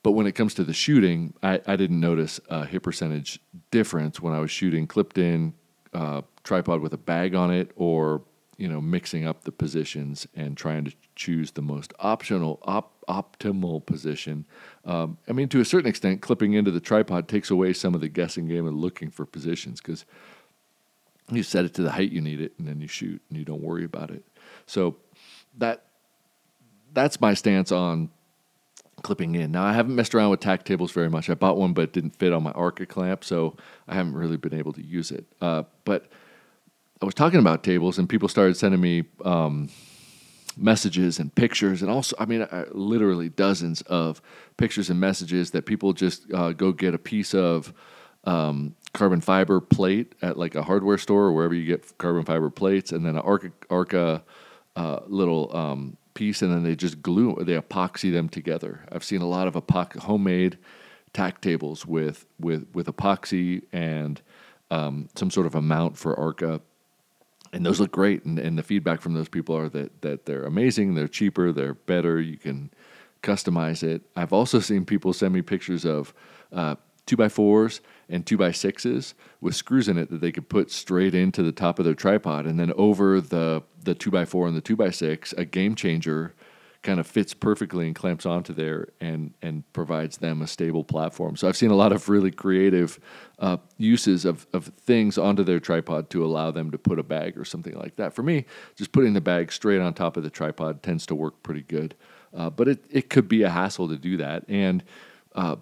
But 0.03 0.13
when 0.13 0.27
it 0.27 0.33
comes 0.33 0.55
to 0.55 0.65
the 0.65 0.73
shooting, 0.73 1.35
I, 1.43 1.61
I 1.67 1.77
didn't 1.77 2.01
notice 2.01 2.41
a 2.49 2.65
hit 2.65 2.83
percentage 2.83 3.41
difference 3.71 4.21
when 4.21 4.33
I 4.33 4.41
was 4.41 4.51
shooting 4.51 4.87
clipped 4.87 5.19
in 5.19 5.55
uh, 5.93 6.23
tripod 6.45 6.81
with 6.81 6.93
a 6.93 6.99
bag 6.99 7.35
on 7.35 7.51
it 7.51 7.73
or 7.77 8.23
you 8.57 8.69
know 8.69 8.81
mixing 8.81 9.27
up 9.27 9.45
the 9.45 9.53
positions 9.53 10.27
and 10.35 10.57
trying 10.57 10.85
to 10.85 10.93
choose 11.15 11.53
the 11.53 11.63
most 11.63 11.93
optional 12.01 12.59
op, 12.63 12.93
optimal 13.09 13.85
position. 13.85 14.45
Um, 14.85 15.19
i 15.29 15.33
mean 15.33 15.49
to 15.49 15.61
a 15.61 15.65
certain 15.65 15.89
extent 15.89 16.21
clipping 16.21 16.53
into 16.53 16.71
the 16.71 16.81
tripod 16.81 17.29
takes 17.29 17.51
away 17.51 17.73
some 17.73 17.95
of 17.95 18.01
the 18.01 18.09
guessing 18.09 18.49
game 18.49 18.67
and 18.67 18.77
looking 18.77 19.11
for 19.11 19.25
positions 19.25 19.81
because 19.81 20.05
you 21.31 21.43
set 21.43 21.65
it 21.65 21.75
to 21.75 21.83
the 21.83 21.93
height 21.93 22.11
you 22.11 22.21
need 22.21 22.41
it 22.41 22.53
and 22.59 22.67
then 22.67 22.81
you 22.81 22.89
shoot 22.89 23.23
and 23.29 23.39
you 23.39 23.45
don't 23.45 23.63
worry 23.63 23.85
about 23.85 24.11
it. 24.11 24.25
So 24.67 24.97
that 25.57 25.85
that's 26.93 27.21
my 27.21 27.35
stance 27.35 27.71
on 27.71 28.11
clipping 29.03 29.35
in. 29.35 29.53
Now 29.53 29.65
I 29.65 29.73
haven't 29.73 29.95
messed 29.95 30.15
around 30.15 30.31
with 30.31 30.41
tack 30.41 30.65
tables 30.65 30.93
very 30.93 31.09
much. 31.09 31.31
I 31.31 31.35
bought 31.35 31.57
one, 31.57 31.73
but 31.73 31.83
it 31.83 31.93
didn't 31.93 32.17
fit 32.17 32.33
on 32.33 32.43
my 32.43 32.53
Arca 32.53 32.87
clamp, 32.87 33.25
so 33.25 33.57
I 33.87 33.95
haven't 33.95 34.15
really 34.15 34.37
been 34.37 34.55
able 34.55 34.73
to 34.75 34.85
use 34.85 35.11
it. 35.11 35.27
Uh, 35.41 35.65
but 35.85 36.07
I 37.01 37.05
was 37.05 37.15
talking 37.15 37.39
about 37.39 37.63
tables, 37.63 37.99
and 37.99 38.09
people 38.09 38.29
started 38.29 38.57
sending 38.57 38.81
me 38.81 39.05
um, 39.25 39.69
messages 40.57 41.19
and 41.19 41.35
pictures, 41.35 41.83
and 41.83 41.91
also, 41.91 42.17
I 42.19 42.25
mean, 42.25 42.43
uh, 42.43 42.65
literally 42.73 43.29
dozens 43.29 43.83
of 43.83 44.21
pictures 44.57 44.91
and 44.91 44.99
messages 44.99 45.53
that 45.53 45.65
people 45.65 45.93
just 45.93 46.33
uh, 46.33 46.53
go 46.53 46.73
get 46.73 46.95
a 46.95 46.99
piece 46.99 47.35
of 47.35 47.73
um, 48.25 48.75
carbon 48.93 49.21
fiber 49.21 49.61
plate 49.61 50.15
at 50.23 50.37
like 50.37 50.55
a 50.55 50.63
hardware 50.63 50.99
store 50.99 51.27
or 51.27 51.33
wherever 51.33 51.55
you 51.55 51.65
get 51.65 51.97
carbon 51.99 52.25
fiber 52.25 52.51
plates, 52.51 52.93
and 52.93 53.07
then 53.07 53.15
an 53.15 53.23
Arca, 53.23 53.53
Arca 53.71 54.25
uh, 54.75 55.01
little 55.07 55.57
um, 55.57 55.97
piece 56.19 56.43
and 56.43 56.53
then 56.53 56.65
they 56.65 56.75
just 56.75 57.01
glue 57.01 57.37
they 57.43 57.55
epoxy 57.55 58.13
them 58.13 58.29
together. 58.29 58.85
I've 58.91 59.05
seen 59.05 59.23
a 59.23 59.29
lot 59.29 59.47
of 59.47 59.55
epox- 59.55 60.01
homemade 60.01 60.59
tack 61.13 61.41
tables 61.41 61.87
with 61.87 62.27
with 62.41 62.67
with 62.75 62.87
epoxy 62.89 63.63
and 63.73 64.21
um, 64.73 65.09
some 65.15 65.31
sort 65.31 65.47
of 65.47 65.55
a 65.55 65.63
mount 65.63 65.97
for 65.97 66.19
Arca, 66.19 66.61
and 67.53 67.65
those 67.65 67.79
look 67.79 67.93
great. 67.93 68.25
And, 68.25 68.37
and 68.39 68.59
the 68.59 68.65
feedback 68.65 69.01
from 69.01 69.15
those 69.15 69.29
people 69.29 69.57
are 69.57 69.69
that 69.69 70.03
that 70.03 70.27
they're 70.27 70.45
amazing, 70.45 70.97
they're 70.97 71.07
cheaper, 71.07 71.53
they're 71.53 71.75
better. 71.75 72.21
You 72.21 72.37
can 72.37 72.71
customize 73.23 73.85
it. 73.85 74.03
I've 74.17 74.33
also 74.33 74.59
seen 74.59 74.85
people 74.85 75.13
send 75.13 75.33
me 75.33 75.43
pictures 75.43 75.85
of 75.87 76.13
uh, 76.53 76.75
two 77.07 77.17
by 77.17 77.29
fours 77.29 77.81
and 78.09 78.25
two 78.25 78.37
by 78.37 78.53
sixes 78.53 79.15
with 79.41 79.55
screws 79.55 79.89
in 79.89 79.99
it 79.99 80.11
that 80.11 80.21
they 80.21 80.33
could 80.33 80.49
put 80.49 80.71
straight 80.71 81.15
into 81.15 81.43
the 81.43 81.53
top 81.53 81.79
of 81.79 81.85
their 81.85 81.95
tripod, 81.95 82.47
and 82.47 82.59
then 82.59 82.73
over 82.77 83.21
the 83.21 83.63
the 83.83 83.95
two 83.95 84.11
by 84.11 84.25
four 84.25 84.47
and 84.47 84.57
the 84.57 84.61
two 84.61 84.77
by 84.77 84.91
six, 84.91 85.33
a 85.35 85.45
game 85.45 85.75
changer 85.75 86.35
kind 86.83 87.01
of 87.01 87.07
fits 87.07 87.35
perfectly 87.35 87.87
and 87.87 87.97
clamps 87.97 88.25
onto 88.25 88.53
there 88.53 88.89
and 89.01 89.35
and 89.43 89.71
provides 89.73 90.19
them 90.19 90.41
a 90.41 90.47
stable 90.47 90.85
platform. 90.85 91.37
So 91.37 91.49
I've 91.49 91.57
seen 91.57 91.71
a 91.71 91.77
lot 91.77 91.93
of 91.93 92.09
really 92.09 92.31
creative 92.31 93.01
uh, 93.39 93.59
uses 93.77 94.25
of 94.25 94.47
of 94.53 94.67
things 94.67 95.19
onto 95.19 95.43
their 95.43 95.61
tripod 95.61 96.09
to 96.11 96.25
allow 96.25 96.51
them 96.51 96.71
to 96.71 96.79
put 96.79 96.99
a 96.99 97.03
bag 97.03 97.37
or 97.37 97.45
something 97.45 97.75
like 97.75 97.97
that. 97.97 98.15
For 98.15 98.23
me, 98.23 98.45
just 98.77 98.93
putting 98.93 99.13
the 99.13 99.21
bag 99.21 99.53
straight 99.53 99.81
on 99.81 99.93
top 99.95 100.17
of 100.17 100.23
the 100.23 100.31
tripod 100.31 100.83
tends 100.83 101.05
to 101.07 101.15
work 101.15 101.43
pretty 101.43 101.63
good, 101.63 101.95
uh, 102.35 102.51
but 102.51 102.69
it 102.69 102.85
it 102.91 103.11
could 103.11 103.29
be 103.29 103.43
a 103.43 103.51
hassle 103.51 103.89
to 103.89 103.97
do 103.97 104.17
that 104.17 104.45
and. 104.49 104.83
Uh, 105.35 105.57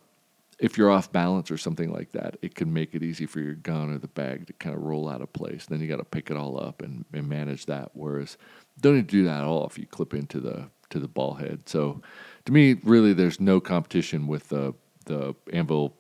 if 0.59 0.79
you're 0.79 0.91
off 0.91 1.13
balance 1.13 1.51
or 1.51 1.59
something 1.59 1.93
like 1.93 2.13
that, 2.13 2.37
it 2.41 2.55
can 2.55 2.73
make 2.73 2.95
it 2.95 3.03
easy 3.03 3.27
for 3.27 3.41
your 3.41 3.55
gun 3.55 3.93
or 3.93 3.99
the 3.99 4.09
bag 4.09 4.47
to 4.47 4.53
kind 4.55 4.75
of 4.75 4.83
roll 4.83 5.09
out 5.09 5.21
of 5.21 5.33
place. 5.33 5.67
Then 5.67 5.81
you 5.81 5.89
got 5.89 5.97
to 5.97 6.05
pick 6.05 6.31
it 6.31 6.37
all 6.37 6.59
up 6.59 6.81
and, 6.83 7.05
and 7.13 7.29
manage 7.29 7.67
that. 7.67 7.91
Whereas, 7.93 8.39
don't 8.81 8.97
need 8.97 9.09
to 9.09 9.17
do 9.17 9.25
that 9.25 9.41
at 9.41 9.45
all 9.45 9.67
if 9.67 9.79
you 9.79 9.87
clip 9.87 10.15
into 10.15 10.41
the 10.41 10.69
to 10.89 10.99
the 10.99 11.09
ball 11.09 11.35
head. 11.35 11.69
So 11.69 12.01
to 12.45 12.53
me, 12.53 12.75
really, 12.85 13.13
there's 13.13 13.41
no 13.41 13.61
competition 13.61 14.27
with 14.27 14.49
the 14.49 14.75
the 15.05 15.35
Anvil 15.53 15.95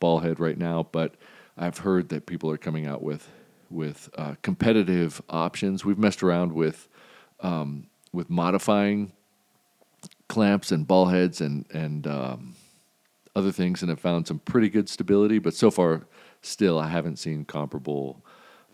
ball 0.00 0.20
head 0.20 0.38
right 0.38 0.58
now. 0.58 0.86
But 0.92 1.14
I've 1.56 1.78
heard 1.78 2.08
that 2.10 2.26
people 2.26 2.50
are 2.50 2.58
coming 2.58 2.86
out 2.86 3.02
with 3.02 3.28
with 3.70 4.10
uh, 4.18 4.34
competitive 4.42 5.22
options. 5.30 5.84
We've 5.84 5.98
messed 5.98 6.22
around 6.22 6.52
with 6.52 6.88
um, 7.40 7.86
with 8.12 8.28
modifying 8.28 9.12
clamps 10.28 10.72
and 10.72 10.86
ball 10.86 11.06
heads 11.06 11.40
and 11.40 11.64
and 11.72 12.06
um, 12.06 12.54
other 13.34 13.52
things, 13.52 13.82
and 13.82 13.88
have 13.88 14.00
found 14.00 14.26
some 14.26 14.38
pretty 14.40 14.68
good 14.68 14.88
stability. 14.88 15.38
But 15.38 15.54
so 15.54 15.70
far, 15.70 16.06
still, 16.42 16.78
I 16.78 16.88
haven't 16.88 17.16
seen 17.16 17.44
comparable 17.44 18.24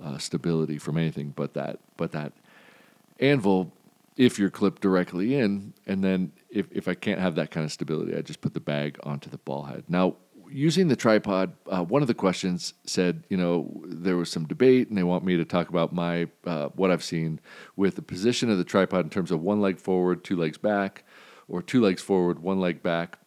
uh, 0.03 0.19
stability 0.19 0.79
from 0.79 0.97
anything 0.97 1.33
but 1.35 1.55
that. 1.55 1.79
But 1.97 2.13
that 2.13 2.33
anvil 3.21 3.73
if 4.19 4.37
you're 4.39 4.51
clipped 4.51 4.83
directly 4.83 5.37
in. 5.37 5.73
And 5.87 6.03
then 6.03 6.33
if, 6.51 6.67
if 6.73 6.89
I 6.89 6.95
can't 6.95 7.21
have 7.21 7.37
that 7.37 7.51
kind 7.51 7.65
of 7.65 7.73
stability, 7.73 8.17
I 8.17 8.21
just 8.21 8.41
put 8.41 8.53
the 8.53 8.61
bag 8.61 8.99
onto 9.05 9.31
the 9.31 9.39
ball 9.39 9.63
head. 9.63 9.85
Now, 9.89 10.17
using 10.51 10.89
the 10.89 10.97
tripod, 10.97 11.53
uh, 11.67 11.85
one 11.85 12.03
of 12.03 12.09
the 12.09 12.15
questions 12.15 12.75
said, 12.85 13.23
you 13.29 13.37
know, 13.37 13.83
there 13.87 14.17
was 14.17 14.31
some 14.31 14.47
debate, 14.47 14.89
and 14.89 14.99
they 14.99 15.05
want 15.05 15.25
me 15.25 15.37
to 15.37 15.45
talk 15.45 15.69
about 15.69 15.93
my 15.93 16.29
uh, 16.45 16.69
what 16.71 16.91
I've 16.91 17.05
seen 17.05 17.41
with 17.77 17.95
the 17.95 18.03
position 18.03 18.51
of 18.51 18.59
the 18.59 18.65
tripod 18.65 19.05
in 19.05 19.11
terms 19.11 19.31
of 19.31 19.41
one 19.41 19.61
leg 19.61 19.79
forward, 19.79 20.25
two 20.25 20.37
legs 20.37 20.59
back, 20.59 21.05
or 21.47 21.63
two 21.63 21.81
legs 21.81 22.03
forward, 22.03 22.41
one 22.41 22.61
leg 22.61 22.83
back. 22.83 23.19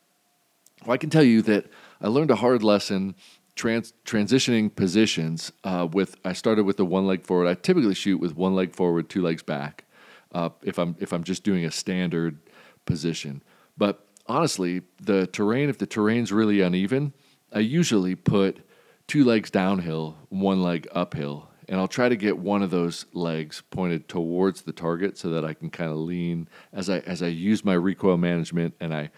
Well, 0.85 0.93
I 0.93 0.97
can 0.97 1.09
tell 1.09 1.23
you 1.23 1.41
that 1.43 1.65
I 2.01 2.07
learned 2.07 2.31
a 2.31 2.35
hard 2.35 2.63
lesson 2.63 3.15
trans- 3.55 3.93
transitioning 4.05 4.75
positions. 4.75 5.51
Uh, 5.63 5.87
with 5.91 6.15
I 6.25 6.33
started 6.33 6.65
with 6.65 6.77
the 6.77 6.85
one 6.85 7.05
leg 7.05 7.25
forward. 7.25 7.47
I 7.47 7.53
typically 7.53 7.93
shoot 7.93 8.17
with 8.17 8.35
one 8.35 8.55
leg 8.55 8.73
forward, 8.73 9.09
two 9.09 9.21
legs 9.21 9.43
back 9.43 9.85
uh, 10.33 10.49
if 10.63 10.77
I'm 10.77 10.95
if 10.99 11.13
I'm 11.13 11.23
just 11.23 11.43
doing 11.43 11.65
a 11.65 11.71
standard 11.71 12.39
position. 12.85 13.43
But 13.77 14.05
honestly, 14.27 14.81
the 15.01 15.27
terrain 15.27 15.69
if 15.69 15.77
the 15.77 15.85
terrain's 15.85 16.31
really 16.31 16.61
uneven, 16.61 17.13
I 17.51 17.59
usually 17.59 18.15
put 18.15 18.65
two 19.07 19.23
legs 19.23 19.51
downhill, 19.51 20.17
one 20.29 20.63
leg 20.63 20.87
uphill, 20.93 21.49
and 21.67 21.79
I'll 21.79 21.87
try 21.87 22.09
to 22.09 22.15
get 22.15 22.37
one 22.37 22.61
of 22.63 22.71
those 22.71 23.05
legs 23.13 23.61
pointed 23.69 24.07
towards 24.07 24.63
the 24.63 24.73
target 24.73 25.17
so 25.17 25.29
that 25.29 25.45
I 25.45 25.53
can 25.53 25.69
kind 25.69 25.91
of 25.91 25.97
lean 25.97 26.47
as 26.73 26.89
I 26.89 26.99
as 26.99 27.21
I 27.21 27.27
use 27.27 27.63
my 27.63 27.73
recoil 27.73 28.17
management 28.17 28.73
and 28.79 28.93
I 28.93 29.11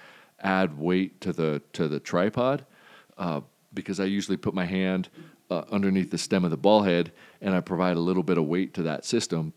add 0.44 0.78
weight 0.78 1.22
to 1.22 1.34
the 1.34 1.62
to 1.74 1.88
the 1.88 2.00
tripod 2.00 2.66
uh, 3.18 3.42
because 3.74 4.00
I 4.00 4.06
usually 4.06 4.38
put 4.38 4.54
my 4.54 4.66
hand 4.66 5.10
uh, 5.50 5.64
underneath 5.72 6.12
the 6.12 6.18
stem 6.18 6.44
of 6.46 6.52
the 6.52 6.58
ball 6.58 6.84
head 6.84 7.12
and 7.42 7.56
I 7.56 7.62
provide 7.62 7.98
a 7.98 8.02
little 8.02 8.24
bit 8.24 8.38
of 8.38 8.46
weight 8.46 8.74
to 8.76 8.84
that 8.84 9.06
system 9.06 9.54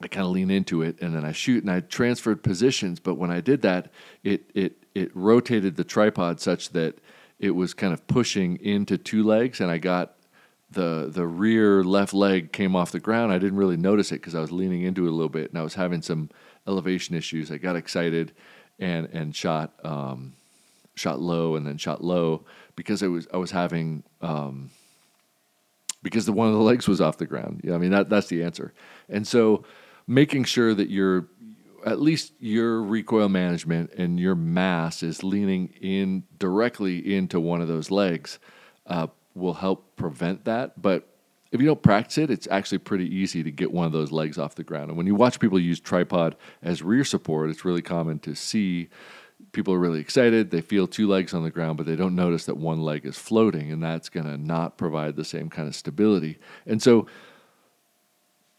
I 0.00 0.06
kind 0.06 0.24
of 0.24 0.30
lean 0.32 0.50
into 0.50 0.82
it 0.82 1.00
and 1.00 1.14
then 1.14 1.24
I 1.24 1.32
shoot 1.32 1.64
and 1.64 1.72
I 1.72 1.80
transferred 1.80 2.42
positions. 2.42 3.00
But 3.00 3.14
when 3.14 3.30
I 3.30 3.40
did 3.40 3.62
that, 3.62 3.90
it 4.22 4.50
it 4.54 4.84
it 4.94 5.10
rotated 5.14 5.76
the 5.76 5.84
tripod 5.84 6.40
such 6.40 6.70
that 6.70 6.98
it 7.38 7.50
was 7.52 7.74
kind 7.74 7.92
of 7.92 8.06
pushing 8.06 8.56
into 8.56 8.98
two 8.98 9.22
legs, 9.22 9.60
and 9.60 9.70
I 9.70 9.78
got 9.78 10.14
the 10.70 11.08
the 11.12 11.26
rear 11.26 11.82
left 11.82 12.14
leg 12.14 12.52
came 12.52 12.76
off 12.76 12.92
the 12.92 13.00
ground. 13.00 13.32
I 13.32 13.38
didn't 13.38 13.58
really 13.58 13.76
notice 13.76 14.12
it 14.12 14.16
because 14.16 14.34
I 14.34 14.40
was 14.40 14.52
leaning 14.52 14.82
into 14.82 15.06
it 15.06 15.08
a 15.08 15.12
little 15.12 15.28
bit, 15.28 15.50
and 15.50 15.58
I 15.58 15.62
was 15.62 15.74
having 15.74 16.02
some 16.02 16.30
elevation 16.66 17.16
issues. 17.16 17.50
I 17.50 17.58
got 17.58 17.74
excited 17.76 18.32
and 18.78 19.06
and 19.12 19.34
shot 19.34 19.72
um, 19.84 20.34
shot 20.94 21.20
low 21.20 21.56
and 21.56 21.66
then 21.66 21.78
shot 21.78 22.02
low 22.02 22.44
because 22.76 23.02
I 23.02 23.08
was 23.08 23.26
I 23.32 23.36
was 23.36 23.50
having 23.50 24.02
um, 24.20 24.70
because 26.02 26.26
the 26.26 26.32
one 26.32 26.48
of 26.48 26.54
the 26.54 26.60
legs 26.60 26.86
was 26.86 27.00
off 27.00 27.18
the 27.18 27.26
ground. 27.26 27.62
Yeah, 27.64 27.74
I 27.74 27.78
mean 27.78 27.90
that 27.90 28.08
that's 28.08 28.28
the 28.28 28.42
answer. 28.42 28.72
And 29.08 29.26
so 29.26 29.64
making 30.06 30.44
sure 30.44 30.74
that 30.74 30.90
your 30.90 31.28
at 31.86 32.00
least 32.00 32.32
your 32.40 32.82
recoil 32.82 33.28
management 33.28 33.92
and 33.94 34.18
your 34.18 34.34
mass 34.34 35.02
is 35.02 35.22
leaning 35.22 35.68
in 35.80 36.24
directly 36.38 37.14
into 37.14 37.40
one 37.40 37.60
of 37.60 37.68
those 37.68 37.90
legs 37.90 38.38
uh, 38.86 39.06
will 39.34 39.54
help 39.54 39.96
prevent 39.96 40.44
that. 40.44 40.80
But 40.80 41.08
if 41.50 41.60
you 41.60 41.66
don't 41.66 41.82
practice 41.82 42.18
it, 42.18 42.30
it's 42.30 42.48
actually 42.50 42.78
pretty 42.78 43.14
easy 43.14 43.42
to 43.42 43.50
get 43.50 43.72
one 43.72 43.86
of 43.86 43.92
those 43.92 44.12
legs 44.12 44.38
off 44.38 44.54
the 44.54 44.64
ground. 44.64 44.88
And 44.90 44.96
when 44.98 45.06
you 45.06 45.14
watch 45.14 45.40
people 45.40 45.58
use 45.58 45.80
tripod 45.80 46.36
as 46.62 46.82
rear 46.82 47.04
support, 47.04 47.50
it's 47.50 47.64
really 47.64 47.82
common 47.82 48.18
to 48.20 48.34
see 48.34 48.88
people 49.52 49.72
are 49.72 49.78
really 49.78 50.00
excited. 50.00 50.50
They 50.50 50.60
feel 50.60 50.86
two 50.86 51.08
legs 51.08 51.32
on 51.32 51.44
the 51.44 51.50
ground, 51.50 51.78
but 51.78 51.86
they 51.86 51.96
don't 51.96 52.14
notice 52.14 52.44
that 52.46 52.56
one 52.56 52.82
leg 52.82 53.06
is 53.06 53.18
floating, 53.18 53.72
and 53.72 53.82
that's 53.82 54.08
going 54.08 54.26
to 54.26 54.36
not 54.36 54.76
provide 54.76 55.16
the 55.16 55.24
same 55.24 55.48
kind 55.48 55.68
of 55.68 55.74
stability. 55.74 56.38
And 56.66 56.82
so 56.82 57.06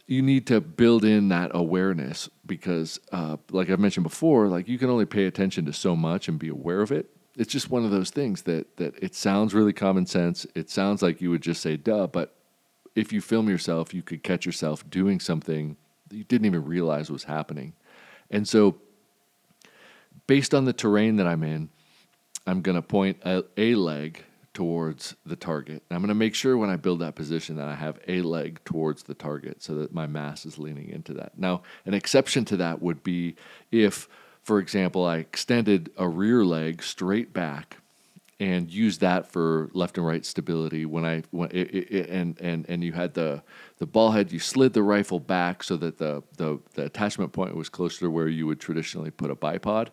you 0.08 0.24
need 0.24 0.48
to 0.48 0.60
build 0.60 1.06
in 1.06 1.30
that 1.30 1.52
awareness 1.54 2.28
because, 2.44 3.00
uh, 3.12 3.38
like 3.52 3.70
I've 3.70 3.80
mentioned 3.80 4.04
before, 4.04 4.48
like 4.48 4.68
you 4.68 4.80
can 4.80 4.90
only 4.90 5.06
pay 5.06 5.26
attention 5.26 5.66
to 5.66 5.74
so 5.74 5.96
much 5.96 6.28
and 6.28 6.40
be 6.40 6.50
aware 6.50 6.82
of 6.82 6.92
it. 6.92 7.12
It's 7.36 7.54
just 7.54 7.70
one 7.70 7.86
of 7.86 7.92
those 7.92 8.10
things 8.10 8.42
that 8.44 8.78
that 8.78 8.96
it 9.02 9.14
sounds 9.14 9.54
really 9.54 9.72
common 9.72 10.08
sense. 10.08 10.48
It 10.56 10.72
sounds 10.72 11.04
like 11.04 11.22
you 11.22 11.30
would 11.30 11.44
just 11.44 11.62
say 11.62 11.78
"duh," 11.78 12.08
but 12.08 12.39
if 13.00 13.14
you 13.14 13.22
film 13.22 13.50
yourself, 13.50 13.94
you 13.94 14.04
could 14.04 14.24
catch 14.24 14.46
yourself 14.46 14.88
doing 14.90 15.20
something 15.20 15.78
that 16.10 16.18
you 16.18 16.24
didn't 16.24 16.46
even 16.46 16.66
realize 16.66 17.10
was 17.10 17.24
happening. 17.24 17.74
And 18.30 18.48
so, 18.48 18.76
based 20.28 20.54
on 20.54 20.66
the 20.66 20.74
terrain 20.74 21.16
that 21.16 21.28
I'm 21.28 21.44
in, 21.44 21.70
I'm 22.46 22.62
going 22.62 22.76
to 22.76 22.82
point 22.82 23.18
a, 23.24 23.44
a 23.58 23.76
leg 23.76 24.24
towards 24.54 25.16
the 25.26 25.36
target. 25.36 25.84
And 25.90 25.96
I'm 25.96 26.02
going 26.02 26.10
to 26.10 26.16
make 26.16 26.36
sure 26.36 26.58
when 26.58 26.70
I 26.70 26.76
build 26.76 27.00
that 27.00 27.16
position 27.16 27.56
that 27.56 27.68
I 27.68 27.76
have 27.76 28.00
a 28.08 28.22
leg 28.22 28.60
towards 28.66 29.04
the 29.04 29.14
target 29.14 29.64
so 29.64 29.76
that 29.76 29.94
my 29.94 30.06
mass 30.06 30.46
is 30.46 30.60
leaning 30.60 30.90
into 30.90 31.14
that. 31.14 31.38
Now, 31.38 31.62
an 31.86 31.94
exception 31.94 32.46
to 32.46 32.58
that 32.58 32.82
would 32.82 33.04
be 33.04 33.36
if, 33.72 34.10
for 34.42 34.60
example, 34.60 35.06
I 35.06 35.18
extended 35.18 35.92
a 35.98 36.08
rear 36.10 36.44
leg 36.44 36.84
straight 36.84 37.34
back 37.34 37.78
and 38.40 38.72
use 38.72 39.00
that 39.00 39.32
for 39.32 39.70
left 39.74 39.98
and 39.98 40.08
right 40.08 40.26
stability 40.26 40.86
when 40.86 41.06
I 41.06 41.24
when 41.32 41.50
it, 41.52 41.74
it, 41.74 42.10
and 42.10 42.40
and 42.40 42.66
and 42.70 42.84
you 42.84 42.94
had 42.94 43.14
the 43.14 43.44
the 43.78 43.86
ball 43.86 44.12
head 44.12 44.32
you 44.32 44.40
slid 44.40 44.74
the 44.74 44.84
rifle 44.84 45.20
back 45.20 45.64
so 45.64 45.76
that 45.78 45.98
the 45.98 46.24
the, 46.38 46.60
the 46.74 46.86
attachment 46.86 47.34
point 47.34 47.56
was 47.56 47.70
closer 47.70 48.00
to 48.02 48.10
where 48.10 48.28
you 48.28 48.48
would 48.48 48.60
traditionally 48.60 49.12
put 49.12 49.30
a 49.30 49.36
bipod 49.36 49.90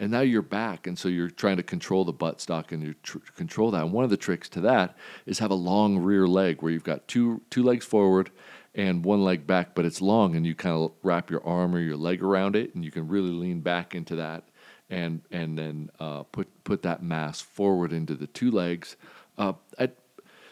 and 0.00 0.12
now 0.12 0.20
you're 0.20 0.42
back, 0.42 0.86
and 0.86 0.96
so 0.96 1.08
you're 1.08 1.28
trying 1.28 1.56
to 1.56 1.62
control 1.64 2.04
the 2.04 2.12
butt 2.12 2.40
stock 2.40 2.70
and 2.70 2.82
you 2.82 2.94
tr- 3.02 3.18
control 3.34 3.72
that. 3.72 3.82
And 3.82 3.92
one 3.92 4.04
of 4.04 4.10
the 4.10 4.16
tricks 4.16 4.48
to 4.50 4.60
that 4.60 4.96
is 5.26 5.40
have 5.40 5.50
a 5.50 5.56
long 5.56 5.98
rear 5.98 6.28
leg 6.28 6.62
where 6.62 6.70
you've 6.70 6.84
got 6.84 7.08
two 7.08 7.42
two 7.50 7.64
legs 7.64 7.84
forward 7.84 8.30
and 8.76 9.04
one 9.04 9.24
leg 9.24 9.44
back, 9.44 9.74
but 9.74 9.84
it's 9.84 10.00
long, 10.00 10.36
and 10.36 10.46
you 10.46 10.54
kind 10.54 10.76
of 10.76 10.92
wrap 11.02 11.30
your 11.30 11.44
arm 11.44 11.74
or 11.74 11.80
your 11.80 11.96
leg 11.96 12.22
around 12.22 12.54
it, 12.54 12.76
and 12.76 12.84
you 12.84 12.92
can 12.92 13.08
really 13.08 13.32
lean 13.32 13.60
back 13.60 13.92
into 13.92 14.14
that, 14.14 14.44
and 14.90 15.22
and 15.30 15.58
then 15.58 15.90
uh, 16.00 16.22
put 16.24 16.48
put 16.64 16.82
that 16.82 17.02
mass 17.02 17.40
forward 17.40 17.92
into 17.92 18.14
the 18.14 18.26
two 18.26 18.50
legs. 18.50 18.96
Uh, 19.36 19.52
I, 19.78 19.90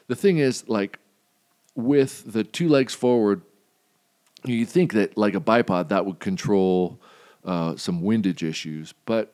the 0.09 0.17
thing 0.17 0.39
is, 0.39 0.69
like 0.69 0.99
with 1.75 2.33
the 2.33 2.45
two 2.45 2.69
legs 2.69 2.95
forward, 2.95 3.43
you 4.45 4.67
think 4.67 4.93
that 4.93 5.17
like 5.17 5.35
a 5.35 5.41
bipod 5.41 5.89
that 5.89 6.07
would 6.07 6.21
control 6.21 7.01
uh, 7.45 7.77
some 7.77 8.03
windage 8.03 8.43
issues, 8.43 8.95
but 9.05 9.33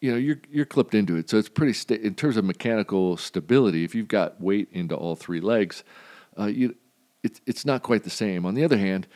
you 0.00 0.10
know 0.10 0.16
you're 0.16 0.40
you're 0.50 0.66
clipped 0.66 0.94
into 0.94 1.16
it, 1.16 1.28
so 1.28 1.36
it's 1.38 1.48
pretty 1.48 1.72
sta- 1.72 2.00
in 2.02 2.14
terms 2.14 2.36
of 2.36 2.44
mechanical 2.44 3.16
stability. 3.16 3.84
If 3.84 3.94
you've 3.94 4.08
got 4.08 4.40
weight 4.40 4.68
into 4.72 4.94
all 4.94 5.16
three 5.16 5.40
legs, 5.40 5.84
uh, 6.38 6.46
you 6.46 6.74
it's 7.22 7.40
it's 7.46 7.64
not 7.64 7.82
quite 7.82 8.04
the 8.04 8.10
same. 8.10 8.46
On 8.46 8.54
the 8.54 8.64
other 8.64 8.78
hand, 8.78 9.06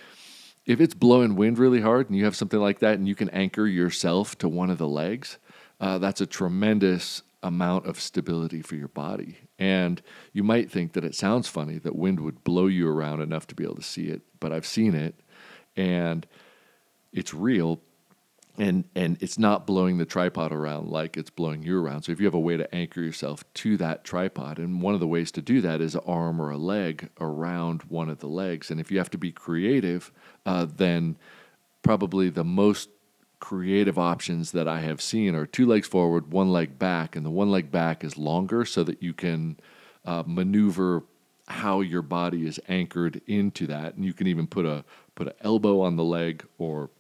if 0.66 0.80
it's 0.80 0.94
blowing 0.94 1.36
wind 1.36 1.58
really 1.58 1.80
hard 1.80 2.08
and 2.08 2.16
you 2.16 2.24
have 2.24 2.36
something 2.36 2.60
like 2.60 2.78
that, 2.80 2.94
and 2.94 3.06
you 3.06 3.14
can 3.14 3.28
anchor 3.30 3.66
yourself 3.66 4.36
to 4.38 4.48
one 4.48 4.70
of 4.70 4.78
the 4.78 4.88
legs, 4.88 5.38
uh, 5.80 5.98
that's 5.98 6.20
a 6.20 6.26
tremendous 6.26 7.22
amount 7.42 7.86
of 7.86 8.00
stability 8.00 8.62
for 8.62 8.74
your 8.74 8.88
body. 8.88 9.36
And 9.58 10.00
you 10.32 10.42
might 10.42 10.70
think 10.70 10.94
that 10.94 11.04
it 11.04 11.14
sounds 11.14 11.46
funny 11.48 11.78
that 11.78 11.94
wind 11.94 12.20
would 12.20 12.42
blow 12.42 12.66
you 12.66 12.88
around 12.88 13.20
enough 13.20 13.46
to 13.48 13.54
be 13.54 13.64
able 13.64 13.76
to 13.76 13.82
see 13.82 14.08
it, 14.08 14.22
but 14.40 14.52
I've 14.52 14.66
seen 14.66 14.94
it, 14.94 15.14
and 15.76 16.26
it's 17.12 17.34
real 17.34 17.80
and 18.58 18.84
and 18.94 19.16
it's 19.20 19.38
not 19.38 19.66
blowing 19.66 19.98
the 19.98 20.04
tripod 20.04 20.52
around 20.52 20.88
like 20.88 21.16
it's 21.16 21.30
blowing 21.30 21.62
you 21.62 21.82
around. 21.82 22.02
So 22.02 22.12
if 22.12 22.20
you 22.20 22.26
have 22.26 22.34
a 22.34 22.40
way 22.40 22.56
to 22.56 22.72
anchor 22.74 23.00
yourself 23.00 23.44
to 23.54 23.76
that 23.78 24.04
tripod, 24.04 24.58
and 24.58 24.80
one 24.80 24.94
of 24.94 25.00
the 25.00 25.06
ways 25.06 25.32
to 25.32 25.42
do 25.42 25.60
that 25.62 25.80
is 25.80 25.94
an 25.94 26.02
arm 26.06 26.40
or 26.40 26.50
a 26.50 26.56
leg 26.56 27.10
around 27.20 27.82
one 27.84 28.08
of 28.08 28.20
the 28.20 28.28
legs. 28.28 28.70
And 28.70 28.80
if 28.80 28.90
you 28.90 28.98
have 28.98 29.10
to 29.10 29.18
be 29.18 29.32
creative, 29.32 30.12
uh, 30.46 30.66
then 30.76 31.16
probably 31.82 32.30
the 32.30 32.44
most 32.44 32.90
creative 33.40 33.98
options 33.98 34.52
that 34.52 34.68
I 34.68 34.80
have 34.80 35.02
seen 35.02 35.34
are 35.34 35.46
two 35.46 35.66
legs 35.66 35.88
forward, 35.88 36.32
one 36.32 36.50
leg 36.50 36.78
back, 36.78 37.16
and 37.16 37.26
the 37.26 37.30
one 37.30 37.50
leg 37.50 37.70
back 37.70 38.04
is 38.04 38.16
longer 38.16 38.64
so 38.64 38.84
that 38.84 39.02
you 39.02 39.12
can 39.12 39.58
uh, 40.04 40.22
maneuver 40.26 41.02
how 41.48 41.80
your 41.80 42.02
body 42.02 42.46
is 42.46 42.58
anchored 42.68 43.20
into 43.26 43.66
that, 43.66 43.94
and 43.94 44.04
you 44.04 44.14
can 44.14 44.26
even 44.26 44.46
put 44.46 44.64
a 44.64 44.84
put 45.14 45.26
an 45.26 45.34
elbow 45.42 45.80
on 45.80 45.96
the 45.96 46.04
leg 46.04 46.44
or 46.58 46.90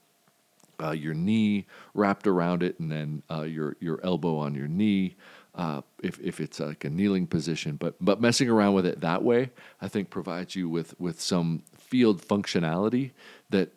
uh, 0.82 0.90
your 0.90 1.14
knee 1.14 1.66
wrapped 1.94 2.26
around 2.26 2.62
it, 2.62 2.78
and 2.78 2.90
then 2.90 3.22
uh, 3.30 3.42
your 3.42 3.76
your 3.80 4.00
elbow 4.04 4.38
on 4.38 4.54
your 4.54 4.68
knee. 4.68 5.16
Uh, 5.54 5.82
if, 6.02 6.18
if 6.18 6.40
it's 6.40 6.58
like 6.58 6.84
a 6.84 6.90
kneeling 6.90 7.28
position, 7.28 7.76
but 7.76 7.94
but 8.00 8.20
messing 8.20 8.48
around 8.48 8.74
with 8.74 8.84
it 8.84 9.00
that 9.00 9.22
way, 9.22 9.50
I 9.80 9.86
think 9.86 10.10
provides 10.10 10.56
you 10.56 10.68
with 10.68 10.98
with 10.98 11.20
some 11.20 11.62
field 11.76 12.20
functionality 12.20 13.12
that 13.50 13.70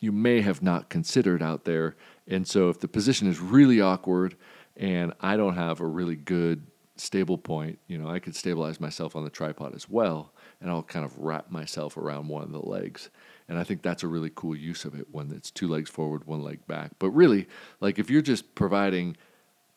you 0.00 0.10
may 0.10 0.40
have 0.40 0.62
not 0.62 0.88
considered 0.88 1.40
out 1.40 1.64
there. 1.64 1.94
And 2.26 2.46
so 2.46 2.68
if 2.70 2.80
the 2.80 2.88
position 2.88 3.28
is 3.28 3.38
really 3.38 3.80
awkward, 3.80 4.36
and 4.76 5.12
I 5.20 5.36
don't 5.36 5.54
have 5.54 5.80
a 5.80 5.86
really 5.86 6.16
good 6.16 6.66
stable 6.96 7.38
point, 7.38 7.78
you 7.86 7.98
know, 7.98 8.08
I 8.08 8.18
could 8.18 8.34
stabilize 8.34 8.80
myself 8.80 9.14
on 9.14 9.22
the 9.22 9.30
tripod 9.30 9.74
as 9.76 9.88
well, 9.88 10.32
and 10.60 10.70
I'll 10.70 10.82
kind 10.82 11.04
of 11.04 11.16
wrap 11.18 11.50
myself 11.50 11.96
around 11.96 12.28
one 12.28 12.42
of 12.42 12.50
the 12.50 12.58
legs 12.58 13.10
and 13.48 13.58
I 13.58 13.64
think 13.64 13.82
that's 13.82 14.02
a 14.02 14.08
really 14.08 14.30
cool 14.34 14.56
use 14.56 14.84
of 14.84 14.94
it 14.94 15.06
when 15.10 15.32
it's 15.32 15.50
two 15.50 15.68
legs 15.68 15.90
forward, 15.90 16.26
one 16.26 16.42
leg 16.42 16.66
back. 16.66 16.92
But 16.98 17.10
really, 17.10 17.48
like 17.80 17.98
if 17.98 18.10
you're 18.10 18.22
just 18.22 18.54
providing 18.54 19.16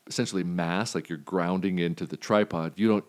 essentially 0.08 0.44
mass, 0.44 0.96
like 0.96 1.10
you're 1.10 1.18
grounding 1.18 1.80
into 1.80 2.06
the 2.06 2.18
tripod, 2.18 2.74
you 2.76 2.88
don't, 2.88 3.06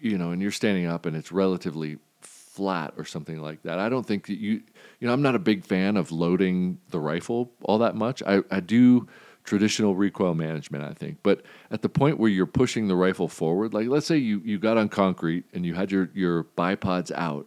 you 0.00 0.18
know, 0.18 0.30
and 0.30 0.42
you're 0.42 0.50
standing 0.50 0.86
up 0.86 1.06
and 1.06 1.16
it's 1.16 1.32
relatively 1.32 1.98
flat 2.20 2.94
or 2.96 3.04
something 3.04 3.40
like 3.40 3.62
that. 3.62 3.78
I 3.78 3.88
don't 3.88 4.06
think 4.06 4.26
that 4.26 4.38
you, 4.38 4.62
you 5.00 5.08
know, 5.08 5.12
I'm 5.12 5.22
not 5.22 5.34
a 5.34 5.40
big 5.40 5.64
fan 5.64 5.96
of 5.96 6.12
loading 6.12 6.78
the 6.90 7.00
rifle 7.00 7.50
all 7.62 7.78
that 7.78 7.96
much. 7.96 8.22
I, 8.22 8.42
I 8.50 8.60
do 8.60 9.08
traditional 9.44 9.94
recoil 9.94 10.34
management, 10.34 10.84
I 10.84 10.92
think. 10.92 11.18
But 11.22 11.42
at 11.70 11.82
the 11.82 11.88
point 11.88 12.18
where 12.18 12.30
you're 12.30 12.46
pushing 12.46 12.88
the 12.88 12.94
rifle 12.96 13.28
forward, 13.28 13.74
like 13.74 13.88
let's 13.88 14.06
say 14.06 14.16
you, 14.16 14.40
you 14.44 14.58
got 14.58 14.76
on 14.76 14.88
concrete 14.88 15.44
and 15.52 15.66
you 15.66 15.74
had 15.74 15.92
your, 15.92 16.10
your 16.14 16.44
bipods 16.44 17.10
out 17.12 17.46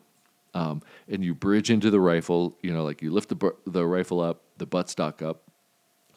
um, 0.58 0.82
and 1.08 1.24
you 1.24 1.36
bridge 1.36 1.70
into 1.70 1.92
the 1.92 2.00
rifle. 2.00 2.58
You 2.64 2.74
know, 2.74 2.84
like 2.84 3.02
you 3.02 3.12
lift 3.12 3.30
the 3.30 3.54
the 3.66 3.86
rifle 3.86 4.20
up, 4.20 4.42
the 4.58 4.66
buttstock 4.66 5.22
up, 5.22 5.44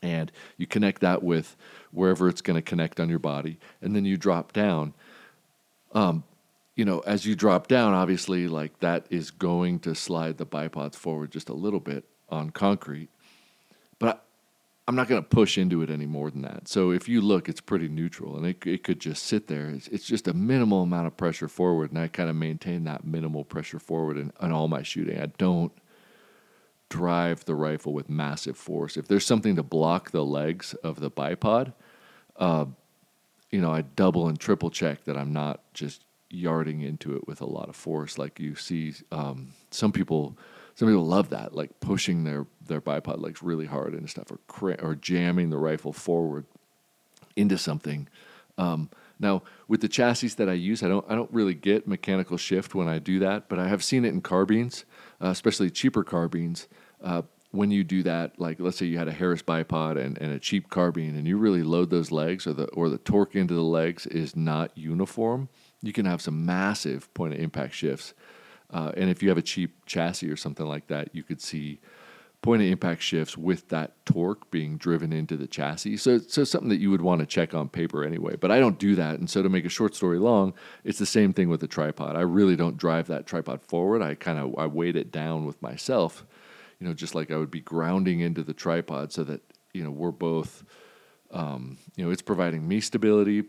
and 0.02 0.32
you 0.56 0.66
connect 0.66 1.02
that 1.02 1.22
with 1.22 1.56
wherever 1.92 2.26
it's 2.28 2.40
going 2.40 2.56
to 2.56 2.62
connect 2.62 2.98
on 2.98 3.10
your 3.10 3.18
body, 3.18 3.58
and 3.82 3.94
then 3.94 4.04
you 4.06 4.16
drop 4.16 4.52
down. 4.52 4.94
Um, 5.92 6.24
you 6.74 6.86
know, 6.86 7.00
as 7.00 7.26
you 7.26 7.34
drop 7.34 7.68
down, 7.68 7.92
obviously, 7.92 8.48
like 8.48 8.78
that 8.80 9.06
is 9.10 9.30
going 9.30 9.80
to 9.80 9.94
slide 9.94 10.38
the 10.38 10.46
bipods 10.46 10.94
forward 10.94 11.30
just 11.30 11.50
a 11.50 11.54
little 11.54 11.80
bit 11.80 12.04
on 12.30 12.50
concrete. 12.50 13.10
But 13.98 14.24
I'm 14.90 14.96
not 14.96 15.06
going 15.06 15.22
to 15.22 15.28
push 15.28 15.56
into 15.56 15.82
it 15.82 15.90
any 15.90 16.06
more 16.06 16.32
than 16.32 16.42
that. 16.42 16.66
So 16.66 16.90
if 16.90 17.08
you 17.08 17.20
look, 17.20 17.48
it's 17.48 17.60
pretty 17.60 17.86
neutral, 17.88 18.36
and 18.36 18.44
it, 18.44 18.66
it 18.66 18.82
could 18.82 18.98
just 18.98 19.22
sit 19.22 19.46
there. 19.46 19.68
It's, 19.68 19.86
it's 19.86 20.04
just 20.04 20.26
a 20.26 20.34
minimal 20.34 20.82
amount 20.82 21.06
of 21.06 21.16
pressure 21.16 21.46
forward, 21.46 21.90
and 21.90 22.00
I 22.00 22.08
kind 22.08 22.28
of 22.28 22.34
maintain 22.34 22.82
that 22.84 23.04
minimal 23.04 23.44
pressure 23.44 23.78
forward 23.78 24.16
in, 24.16 24.32
in 24.42 24.50
all 24.50 24.66
my 24.66 24.82
shooting. 24.82 25.20
I 25.20 25.26
don't 25.38 25.70
drive 26.88 27.44
the 27.44 27.54
rifle 27.54 27.92
with 27.92 28.10
massive 28.10 28.56
force. 28.56 28.96
If 28.96 29.06
there's 29.06 29.24
something 29.24 29.54
to 29.54 29.62
block 29.62 30.10
the 30.10 30.24
legs 30.24 30.74
of 30.82 30.98
the 30.98 31.08
bipod, 31.08 31.72
uh, 32.34 32.64
you 33.52 33.60
know, 33.60 33.70
I 33.70 33.82
double 33.82 34.26
and 34.26 34.40
triple 34.40 34.70
check 34.70 35.04
that 35.04 35.16
I'm 35.16 35.32
not 35.32 35.60
just 35.72 36.02
yarding 36.30 36.80
into 36.80 37.14
it 37.14 37.28
with 37.28 37.40
a 37.40 37.46
lot 37.46 37.68
of 37.68 37.76
force 37.76 38.18
like 38.18 38.40
you 38.40 38.56
see 38.56 38.94
um, 39.12 39.52
some 39.70 39.92
people 39.92 40.36
some 40.80 40.88
people 40.88 41.04
love 41.04 41.28
that, 41.28 41.54
like 41.54 41.78
pushing 41.80 42.24
their 42.24 42.46
their 42.66 42.80
bipod 42.80 43.20
legs 43.20 43.42
really 43.42 43.66
hard 43.66 43.92
and 43.92 44.08
stuff, 44.08 44.32
or 44.32 44.38
cra- 44.46 44.82
or 44.82 44.94
jamming 44.94 45.50
the 45.50 45.58
rifle 45.58 45.92
forward 45.92 46.46
into 47.36 47.58
something. 47.58 48.08
Um, 48.56 48.88
now, 49.18 49.42
with 49.68 49.82
the 49.82 49.88
chassis 49.88 50.28
that 50.28 50.48
I 50.48 50.54
use, 50.54 50.82
I 50.82 50.88
don't 50.88 51.04
I 51.06 51.14
don't 51.14 51.30
really 51.34 51.52
get 51.52 51.86
mechanical 51.86 52.38
shift 52.38 52.74
when 52.74 52.88
I 52.88 52.98
do 52.98 53.18
that, 53.18 53.50
but 53.50 53.58
I 53.58 53.68
have 53.68 53.84
seen 53.84 54.06
it 54.06 54.14
in 54.14 54.22
carbines, 54.22 54.86
uh, 55.22 55.28
especially 55.28 55.68
cheaper 55.68 56.02
carbines. 56.02 56.66
Uh, 57.04 57.22
when 57.50 57.70
you 57.70 57.84
do 57.84 58.02
that, 58.04 58.40
like 58.40 58.58
let's 58.58 58.78
say 58.78 58.86
you 58.86 58.96
had 58.96 59.06
a 59.08 59.12
Harris 59.12 59.42
bipod 59.42 60.02
and, 60.02 60.16
and 60.16 60.32
a 60.32 60.38
cheap 60.38 60.70
carbine, 60.70 61.14
and 61.14 61.28
you 61.28 61.36
really 61.36 61.62
load 61.62 61.90
those 61.90 62.10
legs, 62.10 62.46
or 62.46 62.54
the 62.54 62.68
or 62.68 62.88
the 62.88 62.96
torque 62.96 63.36
into 63.36 63.52
the 63.52 63.60
legs 63.60 64.06
is 64.06 64.34
not 64.34 64.70
uniform, 64.78 65.50
you 65.82 65.92
can 65.92 66.06
have 66.06 66.22
some 66.22 66.46
massive 66.46 67.12
point 67.12 67.34
of 67.34 67.38
impact 67.38 67.74
shifts. 67.74 68.14
Uh, 68.72 68.92
and 68.96 69.10
if 69.10 69.22
you 69.22 69.28
have 69.28 69.38
a 69.38 69.42
cheap 69.42 69.84
chassis 69.86 70.30
or 70.30 70.36
something 70.36 70.66
like 70.66 70.86
that, 70.88 71.08
you 71.12 71.22
could 71.22 71.40
see 71.40 71.80
point 72.42 72.62
of 72.62 72.68
impact 72.68 73.02
shifts 73.02 73.36
with 73.36 73.68
that 73.68 74.04
torque 74.06 74.50
being 74.50 74.78
driven 74.78 75.12
into 75.12 75.36
the 75.36 75.46
chassis. 75.46 75.98
So, 75.98 76.18
so 76.18 76.44
something 76.44 76.70
that 76.70 76.80
you 76.80 76.90
would 76.90 77.02
want 77.02 77.20
to 77.20 77.26
check 77.26 77.52
on 77.52 77.68
paper 77.68 78.02
anyway. 78.02 78.36
But 78.36 78.50
I 78.50 78.58
don't 78.58 78.78
do 78.78 78.94
that. 78.94 79.18
And 79.18 79.28
so 79.28 79.42
to 79.42 79.48
make 79.48 79.66
a 79.66 79.70
short 79.70 79.94
story 79.94 80.18
long, 80.18 80.54
it's 80.82 80.98
the 80.98 81.06
same 81.06 81.32
thing 81.34 81.48
with 81.50 81.60
the 81.60 81.68
tripod. 81.68 82.16
I 82.16 82.22
really 82.22 82.56
don't 82.56 82.78
drive 82.78 83.08
that 83.08 83.26
tripod 83.26 83.60
forward. 83.62 84.00
I 84.00 84.14
kind 84.14 84.38
of 84.38 84.54
I 84.58 84.66
weight 84.66 84.96
it 84.96 85.12
down 85.12 85.44
with 85.44 85.60
myself, 85.60 86.24
you 86.78 86.86
know, 86.86 86.94
just 86.94 87.14
like 87.14 87.30
I 87.30 87.36
would 87.36 87.50
be 87.50 87.60
grounding 87.60 88.20
into 88.20 88.42
the 88.42 88.54
tripod 88.54 89.12
so 89.12 89.22
that 89.24 89.42
you 89.74 89.84
know 89.84 89.90
we're 89.90 90.10
both, 90.10 90.64
um, 91.32 91.76
you 91.96 92.04
know, 92.04 92.10
it's 92.10 92.22
providing 92.22 92.66
me 92.66 92.80
stability 92.80 93.44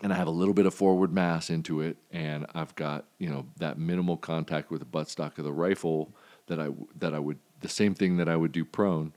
and 0.00 0.12
I 0.12 0.16
have 0.16 0.28
a 0.28 0.32
little 0.32 0.54
bit 0.54 0.66
of 0.66 0.74
forward 0.74 1.12
mass 1.12 1.50
into 1.50 1.80
it, 1.80 1.96
and 2.12 2.46
I've 2.54 2.74
got 2.74 3.06
you 3.18 3.28
know 3.28 3.46
that 3.58 3.78
minimal 3.78 4.16
contact 4.16 4.70
with 4.70 4.80
the 4.80 4.86
buttstock 4.86 5.38
of 5.38 5.44
the 5.44 5.52
rifle 5.52 6.14
that 6.46 6.60
I 6.60 6.68
that 6.98 7.14
I 7.14 7.18
would 7.18 7.38
the 7.60 7.68
same 7.68 7.94
thing 7.94 8.16
that 8.18 8.28
I 8.28 8.36
would 8.36 8.52
do 8.52 8.64
prone, 8.64 9.12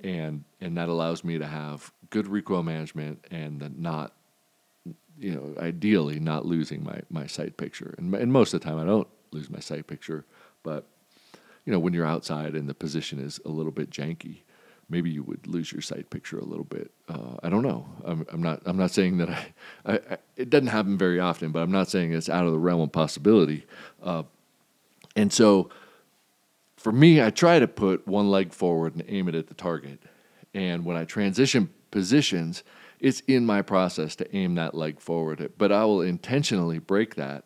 and 0.00 0.44
and 0.60 0.76
that 0.76 0.88
allows 0.88 1.24
me 1.24 1.38
to 1.38 1.46
have 1.46 1.92
good 2.10 2.26
recoil 2.26 2.62
management 2.62 3.24
and 3.30 3.78
not 3.78 4.12
you 5.18 5.34
know 5.34 5.54
ideally 5.60 6.20
not 6.20 6.46
losing 6.46 6.84
my 6.84 7.00
my 7.10 7.26
sight 7.26 7.56
picture, 7.56 7.94
and 7.98 8.14
and 8.14 8.32
most 8.32 8.54
of 8.54 8.60
the 8.60 8.66
time 8.68 8.78
I 8.78 8.84
don't 8.84 9.08
lose 9.30 9.50
my 9.50 9.60
sight 9.60 9.86
picture, 9.86 10.24
but 10.62 10.86
you 11.64 11.72
know 11.72 11.78
when 11.78 11.92
you're 11.92 12.06
outside 12.06 12.54
and 12.54 12.68
the 12.68 12.74
position 12.74 13.18
is 13.18 13.40
a 13.44 13.50
little 13.50 13.72
bit 13.72 13.90
janky, 13.90 14.42
maybe 14.88 15.10
you 15.10 15.22
would 15.22 15.46
lose 15.46 15.70
your 15.70 15.82
sight 15.82 16.10
picture 16.10 16.38
a 16.38 16.44
little 16.44 16.64
bit. 16.64 16.90
Uh, 17.08 17.36
I 17.42 17.48
don't 17.48 17.62
know. 17.62 17.86
I'm, 18.04 18.26
I'm, 18.32 18.42
not. 18.42 18.62
I'm 18.64 18.76
not 18.76 18.90
saying 18.90 19.18
that 19.18 19.30
I, 19.30 19.46
I, 19.84 19.94
I, 19.94 20.18
It 20.36 20.50
doesn't 20.50 20.68
happen 20.68 20.96
very 20.96 21.20
often, 21.20 21.52
but 21.52 21.62
I'm 21.62 21.72
not 21.72 21.88
saying 21.88 22.12
it's 22.12 22.28
out 22.28 22.46
of 22.46 22.52
the 22.52 22.58
realm 22.58 22.80
of 22.80 22.92
possibility. 22.92 23.66
Uh, 24.02 24.22
and 25.14 25.32
so, 25.32 25.70
for 26.76 26.92
me, 26.92 27.22
I 27.22 27.30
try 27.30 27.58
to 27.58 27.68
put 27.68 28.06
one 28.06 28.30
leg 28.30 28.52
forward 28.52 28.94
and 28.94 29.04
aim 29.08 29.28
it 29.28 29.34
at 29.34 29.48
the 29.48 29.54
target. 29.54 30.00
And 30.54 30.84
when 30.84 30.96
I 30.96 31.04
transition 31.04 31.70
positions, 31.90 32.62
it's 33.00 33.20
in 33.20 33.44
my 33.44 33.62
process 33.62 34.16
to 34.16 34.36
aim 34.36 34.54
that 34.54 34.74
leg 34.74 35.00
forward. 35.00 35.52
But 35.58 35.72
I 35.72 35.84
will 35.84 36.00
intentionally 36.00 36.78
break 36.78 37.14
that 37.16 37.44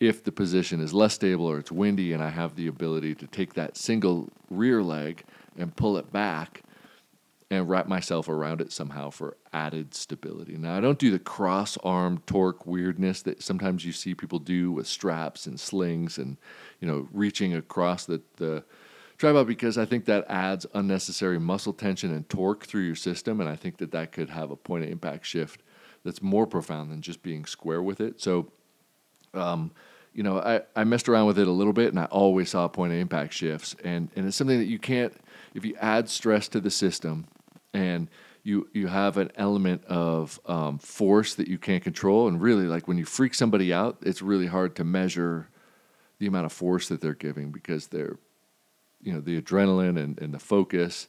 if 0.00 0.24
the 0.24 0.32
position 0.32 0.80
is 0.80 0.92
less 0.92 1.14
stable 1.14 1.46
or 1.46 1.58
it's 1.58 1.70
windy, 1.70 2.12
and 2.12 2.22
I 2.22 2.30
have 2.30 2.56
the 2.56 2.66
ability 2.66 3.14
to 3.16 3.26
take 3.28 3.54
that 3.54 3.76
single 3.76 4.28
rear 4.50 4.82
leg 4.82 5.22
and 5.56 5.74
pull 5.76 5.96
it 5.96 6.12
back 6.12 6.62
and 7.52 7.68
wrap 7.68 7.86
myself 7.86 8.30
around 8.30 8.62
it 8.62 8.72
somehow 8.72 9.10
for 9.10 9.36
added 9.52 9.92
stability. 9.92 10.56
Now, 10.56 10.74
I 10.74 10.80
don't 10.80 10.98
do 10.98 11.10
the 11.10 11.18
cross 11.18 11.76
arm 11.84 12.22
torque 12.24 12.66
weirdness 12.66 13.20
that 13.22 13.42
sometimes 13.42 13.84
you 13.84 13.92
see 13.92 14.14
people 14.14 14.38
do 14.38 14.72
with 14.72 14.86
straps 14.86 15.46
and 15.46 15.60
slings 15.60 16.16
and, 16.16 16.38
you 16.80 16.88
know, 16.88 17.06
reaching 17.12 17.52
across 17.52 18.06
the, 18.06 18.22
the 18.36 18.64
tripod 19.18 19.46
because 19.46 19.76
I 19.76 19.84
think 19.84 20.06
that 20.06 20.24
adds 20.30 20.64
unnecessary 20.72 21.38
muscle 21.38 21.74
tension 21.74 22.10
and 22.10 22.26
torque 22.26 22.64
through 22.64 22.84
your 22.84 22.94
system. 22.94 23.38
And 23.38 23.50
I 23.50 23.56
think 23.56 23.76
that 23.76 23.90
that 23.90 24.12
could 24.12 24.30
have 24.30 24.50
a 24.50 24.56
point 24.56 24.84
of 24.84 24.90
impact 24.90 25.26
shift 25.26 25.62
that's 26.04 26.22
more 26.22 26.46
profound 26.46 26.90
than 26.90 27.02
just 27.02 27.22
being 27.22 27.44
square 27.44 27.82
with 27.82 28.00
it. 28.00 28.18
So, 28.18 28.50
um, 29.34 29.72
you 30.14 30.22
know, 30.22 30.38
I, 30.38 30.62
I 30.74 30.84
messed 30.84 31.06
around 31.06 31.26
with 31.26 31.38
it 31.38 31.46
a 31.46 31.52
little 31.52 31.74
bit 31.74 31.90
and 31.90 32.00
I 32.00 32.06
always 32.06 32.48
saw 32.48 32.66
point 32.66 32.94
of 32.94 32.98
impact 32.98 33.34
shifts. 33.34 33.76
And, 33.84 34.08
and 34.16 34.26
it's 34.26 34.38
something 34.38 34.58
that 34.58 34.68
you 34.68 34.78
can't, 34.78 35.12
if 35.54 35.66
you 35.66 35.76
add 35.82 36.08
stress 36.08 36.48
to 36.48 36.60
the 36.60 36.70
system, 36.70 37.26
and 37.74 38.08
you 38.42 38.68
you 38.72 38.88
have 38.88 39.16
an 39.16 39.30
element 39.36 39.84
of 39.84 40.40
um, 40.46 40.78
force 40.78 41.34
that 41.34 41.48
you 41.48 41.58
can't 41.58 41.82
control. 41.82 42.28
And 42.28 42.40
really 42.40 42.66
like 42.66 42.88
when 42.88 42.98
you 42.98 43.04
freak 43.04 43.34
somebody 43.34 43.72
out 43.72 43.98
it's 44.02 44.22
really 44.22 44.46
hard 44.46 44.76
to 44.76 44.84
measure 44.84 45.48
the 46.18 46.26
amount 46.26 46.46
of 46.46 46.52
force 46.52 46.88
that 46.88 47.00
they're 47.00 47.14
giving 47.14 47.50
because 47.50 47.88
they're 47.88 48.18
you 49.00 49.12
know 49.12 49.20
the 49.20 49.40
adrenaline 49.40 49.98
and, 50.02 50.20
and 50.20 50.32
the 50.32 50.38
focus 50.38 51.08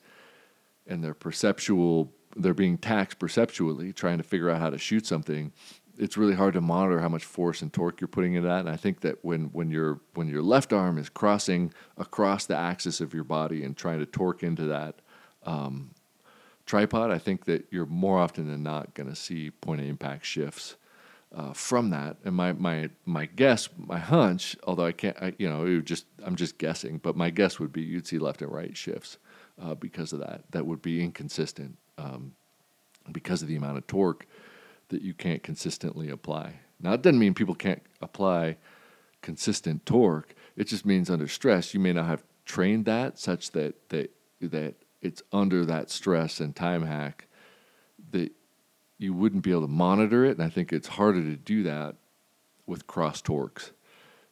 and 0.88 1.04
their 1.04 1.13
perceptual 1.13 2.12
they're 2.36 2.54
being 2.54 2.78
taxed 2.78 3.19
perceptually 3.19 3.93
trying 3.93 4.17
to 4.17 4.23
figure 4.23 4.49
out 4.49 4.60
how 4.60 4.69
to 4.69 4.78
shoot 4.78 5.06
something. 5.06 5.52
It's 5.95 6.17
really 6.17 6.34
hard 6.34 6.56
to 6.56 6.62
monitor 6.62 6.99
how 6.99 7.10
much 7.10 7.23
force 7.23 7.62
and 7.62 7.71
torque 7.71 8.02
you're 8.02 8.08
putting 8.08 8.34
into 8.34 8.47
that. 8.47 8.62
And 8.62 8.69
i 8.69 8.76
think 8.78 9.02
that 9.02 9.23
when 9.23 9.45
when 9.45 9.69
your 9.69 10.02
when 10.13 10.28
your 10.28 10.41
left 10.41 10.73
arm 10.73 10.97
is 10.97 11.10
crossing 11.10 11.73
across 11.97 12.45
the 12.45 12.56
axis 12.56 13.02
of 13.02 13.13
your 13.13 13.23
body 13.23 13.63
and 13.63 13.76
trying 13.76 13.99
to 13.99 14.06
torque 14.06 14.43
into 14.43 14.65
that 14.65 14.95
um, 15.45 15.91
tripod, 16.65 17.12
I 17.12 17.17
think 17.17 17.45
that 17.45 17.65
you're 17.71 17.86
more 17.86 18.19
often 18.19 18.47
than 18.47 18.63
not 18.63 18.93
going 18.93 19.10
to 19.10 19.15
see 19.15 19.52
point 19.52 19.82
of 19.82 19.88
impact 19.88 20.26
shifts 20.26 20.76
uh, 21.36 21.54
from 21.54 21.89
that. 21.89 22.17
And 22.23 22.36
my 22.36 22.54
my 22.54 22.89
my 23.06 23.26
guess, 23.26 23.69
my 23.78 23.99
hunch, 23.99 24.56
although 24.63 24.86
I 24.86 24.91
can't, 24.91 25.17
I, 25.21 25.34
you 25.38 25.49
know, 25.49 25.65
it 25.65 25.76
would 25.76 25.86
just 25.86 26.06
I'm 26.23 26.36
just 26.36 26.58
guessing, 26.58 26.99
but 26.99 27.15
my 27.15 27.30
guess 27.30 27.60
would 27.60 27.73
be 27.73 27.82
you'd 27.82 28.08
see 28.08 28.19
left 28.19 28.41
and 28.41 28.52
right 28.52 28.76
shifts 28.78 29.17
uh, 29.62 29.76
because 29.76 30.13
of 30.13 30.19
that. 30.19 30.43
That 30.52 30.65
would 30.65 30.82
be 30.82 31.04
inconsistent 31.04 31.78
um, 31.97 32.34
because 33.12 33.41
of 33.41 33.47
the 33.47 33.56
amount 33.56 33.78
of 33.78 33.88
torque 33.88 34.28
that 34.89 35.02
you 35.02 35.13
can't 35.13 35.41
consistently 35.41 36.10
apply. 36.10 36.60
Now, 36.80 36.93
it 36.93 37.02
doesn't 37.02 37.19
mean 37.19 37.34
people 37.34 37.56
can't 37.56 37.82
apply 38.02 38.58
consistent 39.21 39.86
torque. 39.86 40.36
It 40.56 40.65
just 40.65 40.86
means 40.86 41.10
under 41.10 41.28
stress, 41.28 41.73
you 41.73 41.80
may 41.80 41.93
not 41.93 42.06
have 42.06 42.23
trained 42.45 42.86
that 42.86 43.17
such 43.17 43.52
that 43.52 43.89
that 43.89 44.12
that 44.41 44.76
it's 45.03 45.21
under 45.31 45.65
that 45.65 45.89
stress 45.89 46.39
and 46.39 46.55
time 46.55 46.83
hack 46.83 47.27
that 48.11 48.31
you 48.97 49.13
wouldn't 49.13 49.43
be 49.43 49.51
able 49.51 49.61
to 49.61 49.67
monitor 49.67 50.23
it. 50.25 50.37
And 50.37 50.43
I 50.43 50.49
think 50.49 50.71
it's 50.71 50.87
harder 50.87 51.21
to 51.21 51.35
do 51.35 51.63
that 51.63 51.95
with 52.65 52.87
cross 52.87 53.21
torques. 53.21 53.71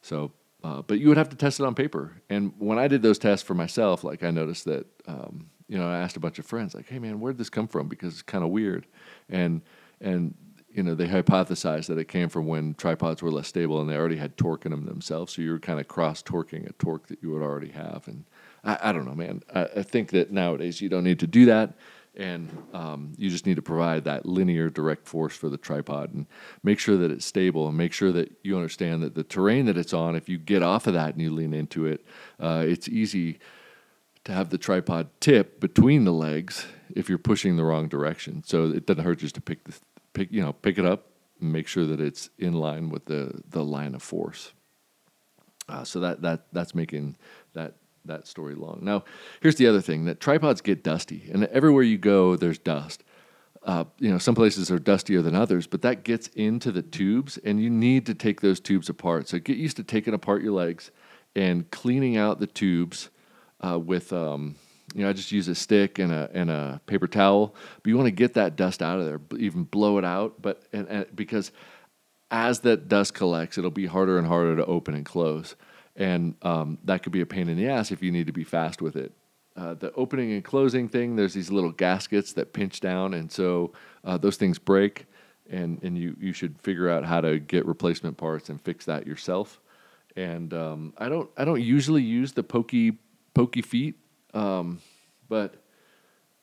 So, 0.00 0.32
uh, 0.64 0.82
but 0.82 0.98
you 0.98 1.08
would 1.08 1.18
have 1.18 1.28
to 1.28 1.36
test 1.36 1.60
it 1.60 1.66
on 1.66 1.74
paper. 1.74 2.22
And 2.30 2.54
when 2.58 2.78
I 2.78 2.88
did 2.88 3.02
those 3.02 3.18
tests 3.18 3.46
for 3.46 3.54
myself, 3.54 4.02
like 4.02 4.22
I 4.22 4.30
noticed 4.30 4.64
that, 4.64 4.86
um, 5.06 5.50
you 5.68 5.76
know, 5.76 5.88
I 5.88 5.98
asked 5.98 6.16
a 6.16 6.20
bunch 6.20 6.38
of 6.38 6.46
friends, 6.46 6.74
like, 6.74 6.88
"Hey, 6.88 6.98
man, 6.98 7.20
where 7.20 7.32
did 7.32 7.38
this 7.38 7.50
come 7.50 7.68
from?" 7.68 7.88
Because 7.88 8.14
it's 8.14 8.22
kind 8.22 8.44
of 8.44 8.50
weird, 8.50 8.86
and 9.28 9.62
and 10.00 10.34
you 10.70 10.82
know 10.82 10.94
they 10.94 11.06
hypothesized 11.06 11.86
that 11.86 11.98
it 11.98 12.08
came 12.08 12.28
from 12.28 12.46
when 12.46 12.74
tripods 12.74 13.22
were 13.22 13.30
less 13.30 13.48
stable 13.48 13.80
and 13.80 13.88
they 13.88 13.96
already 13.96 14.16
had 14.16 14.36
torque 14.36 14.64
in 14.66 14.70
them 14.70 14.84
themselves. 14.84 15.34
So 15.34 15.42
you 15.42 15.50
were 15.50 15.58
kind 15.58 15.80
of 15.80 15.88
cross 15.88 16.22
torquing 16.22 16.68
a 16.68 16.72
torque 16.74 17.08
that 17.08 17.22
you 17.22 17.30
would 17.30 17.42
already 17.42 17.70
have. 17.70 18.06
And 18.06 18.24
I, 18.64 18.78
I 18.82 18.92
don't 18.92 19.04
know, 19.04 19.14
man. 19.14 19.42
I, 19.54 19.68
I 19.76 19.82
think 19.82 20.10
that 20.10 20.30
nowadays 20.30 20.80
you 20.80 20.88
don't 20.88 21.04
need 21.04 21.20
to 21.20 21.26
do 21.26 21.46
that 21.46 21.74
and 22.14 22.50
um, 22.74 23.12
you 23.16 23.30
just 23.30 23.46
need 23.46 23.56
to 23.56 23.62
provide 23.62 24.04
that 24.04 24.26
linear 24.26 24.68
direct 24.68 25.06
force 25.06 25.34
for 25.34 25.48
the 25.48 25.56
tripod 25.56 26.12
and 26.12 26.26
make 26.62 26.78
sure 26.78 26.96
that 26.96 27.10
it's 27.10 27.24
stable 27.24 27.68
and 27.68 27.76
make 27.76 27.92
sure 27.92 28.12
that 28.12 28.30
you 28.42 28.54
understand 28.56 29.02
that 29.02 29.14
the 29.14 29.24
terrain 29.24 29.66
that 29.66 29.78
it's 29.78 29.94
on 29.94 30.14
if 30.14 30.28
you 30.28 30.36
get 30.36 30.62
off 30.62 30.86
of 30.86 30.94
that 30.94 31.14
and 31.14 31.22
you 31.22 31.30
lean 31.30 31.54
into 31.54 31.86
it 31.86 32.04
uh, 32.40 32.62
it's 32.66 32.88
easy 32.88 33.38
to 34.24 34.32
have 34.32 34.50
the 34.50 34.58
tripod 34.58 35.08
tip 35.20 35.58
between 35.58 36.04
the 36.04 36.12
legs 36.12 36.66
if 36.94 37.08
you're 37.08 37.18
pushing 37.18 37.56
the 37.56 37.64
wrong 37.64 37.88
direction 37.88 38.42
so 38.44 38.64
it 38.66 38.86
doesn't 38.86 39.04
hurt 39.04 39.18
just 39.18 39.34
to 39.34 39.40
pick 39.40 39.64
the 39.64 39.74
pick 40.12 40.30
you 40.30 40.42
know 40.42 40.52
pick 40.52 40.78
it 40.78 40.84
up 40.84 41.06
and 41.40 41.50
make 41.50 41.66
sure 41.66 41.86
that 41.86 42.00
it's 42.00 42.28
in 42.38 42.52
line 42.52 42.90
with 42.90 43.06
the 43.06 43.42
the 43.48 43.64
line 43.64 43.94
of 43.94 44.02
force 44.02 44.52
uh, 45.68 45.82
so 45.82 45.98
that 45.98 46.20
that 46.20 46.46
that's 46.52 46.74
making 46.74 47.16
that 47.54 47.76
that 48.04 48.26
story 48.26 48.54
long. 48.54 48.80
Now, 48.82 49.04
here's 49.40 49.56
the 49.56 49.66
other 49.66 49.80
thing 49.80 50.04
that 50.06 50.20
tripods 50.20 50.60
get 50.60 50.82
dusty, 50.82 51.28
and 51.32 51.44
everywhere 51.44 51.82
you 51.82 51.98
go, 51.98 52.36
there's 52.36 52.58
dust. 52.58 53.04
Uh, 53.64 53.84
you 53.98 54.10
know, 54.10 54.18
some 54.18 54.34
places 54.34 54.70
are 54.72 54.78
dustier 54.78 55.22
than 55.22 55.36
others, 55.36 55.68
but 55.68 55.82
that 55.82 56.02
gets 56.02 56.26
into 56.28 56.72
the 56.72 56.82
tubes, 56.82 57.38
and 57.38 57.62
you 57.62 57.70
need 57.70 58.06
to 58.06 58.14
take 58.14 58.40
those 58.40 58.58
tubes 58.58 58.88
apart. 58.88 59.28
So 59.28 59.38
get 59.38 59.56
used 59.56 59.76
to 59.76 59.84
taking 59.84 60.14
apart 60.14 60.42
your 60.42 60.52
legs 60.52 60.90
and 61.36 61.70
cleaning 61.70 62.16
out 62.16 62.40
the 62.40 62.46
tubes 62.46 63.10
uh, 63.60 63.78
with, 63.78 64.12
um, 64.12 64.56
you 64.94 65.02
know, 65.02 65.08
I 65.08 65.12
just 65.12 65.30
use 65.30 65.46
a 65.46 65.54
stick 65.54 66.00
and 66.00 66.12
a 66.12 66.28
and 66.34 66.50
a 66.50 66.80
paper 66.86 67.06
towel. 67.06 67.54
But 67.82 67.88
you 67.88 67.96
want 67.96 68.08
to 68.08 68.10
get 68.10 68.34
that 68.34 68.56
dust 68.56 68.82
out 68.82 68.98
of 68.98 69.06
there, 69.06 69.20
even 69.38 69.62
blow 69.62 69.96
it 69.98 70.04
out. 70.04 70.42
But 70.42 70.64
and, 70.72 70.88
and 70.88 71.06
because 71.14 71.52
as 72.32 72.60
that 72.60 72.88
dust 72.88 73.14
collects, 73.14 73.58
it'll 73.58 73.70
be 73.70 73.86
harder 73.86 74.18
and 74.18 74.26
harder 74.26 74.56
to 74.56 74.66
open 74.66 74.94
and 74.94 75.06
close 75.06 75.54
and 75.96 76.34
um, 76.42 76.78
that 76.84 77.02
could 77.02 77.12
be 77.12 77.20
a 77.20 77.26
pain 77.26 77.48
in 77.48 77.56
the 77.56 77.68
ass 77.68 77.90
if 77.90 78.02
you 78.02 78.10
need 78.10 78.26
to 78.26 78.32
be 78.32 78.44
fast 78.44 78.80
with 78.80 78.96
it. 78.96 79.12
Uh, 79.54 79.74
the 79.74 79.92
opening 79.92 80.32
and 80.32 80.42
closing 80.42 80.88
thing, 80.88 81.16
there's 81.16 81.34
these 81.34 81.50
little 81.50 81.72
gaskets 81.72 82.32
that 82.32 82.54
pinch 82.54 82.80
down, 82.80 83.12
and 83.12 83.30
so 83.30 83.72
uh, 84.04 84.16
those 84.16 84.36
things 84.36 84.58
break, 84.58 85.06
and 85.50 85.82
and 85.82 85.98
you 85.98 86.16
you 86.18 86.32
should 86.32 86.58
figure 86.60 86.88
out 86.88 87.04
how 87.04 87.20
to 87.20 87.38
get 87.38 87.66
replacement 87.66 88.16
parts 88.16 88.48
and 88.48 88.60
fix 88.62 88.86
that 88.86 89.06
yourself. 89.06 89.60
And 90.16 90.54
um, 90.54 90.94
I 90.96 91.10
don't 91.10 91.28
I 91.36 91.44
don't 91.44 91.60
usually 91.60 92.02
use 92.02 92.32
the 92.32 92.42
pokey 92.42 92.98
pokey 93.34 93.60
feet, 93.60 93.96
um, 94.32 94.80
but 95.28 95.56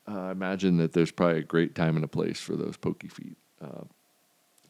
uh, 0.06 0.26
I 0.26 0.30
imagine 0.30 0.76
that 0.76 0.92
there's 0.92 1.10
probably 1.10 1.38
a 1.38 1.44
great 1.44 1.74
time 1.74 1.96
and 1.96 2.04
a 2.04 2.08
place 2.08 2.38
for 2.38 2.54
those 2.54 2.76
pokey 2.76 3.08
feet. 3.08 3.36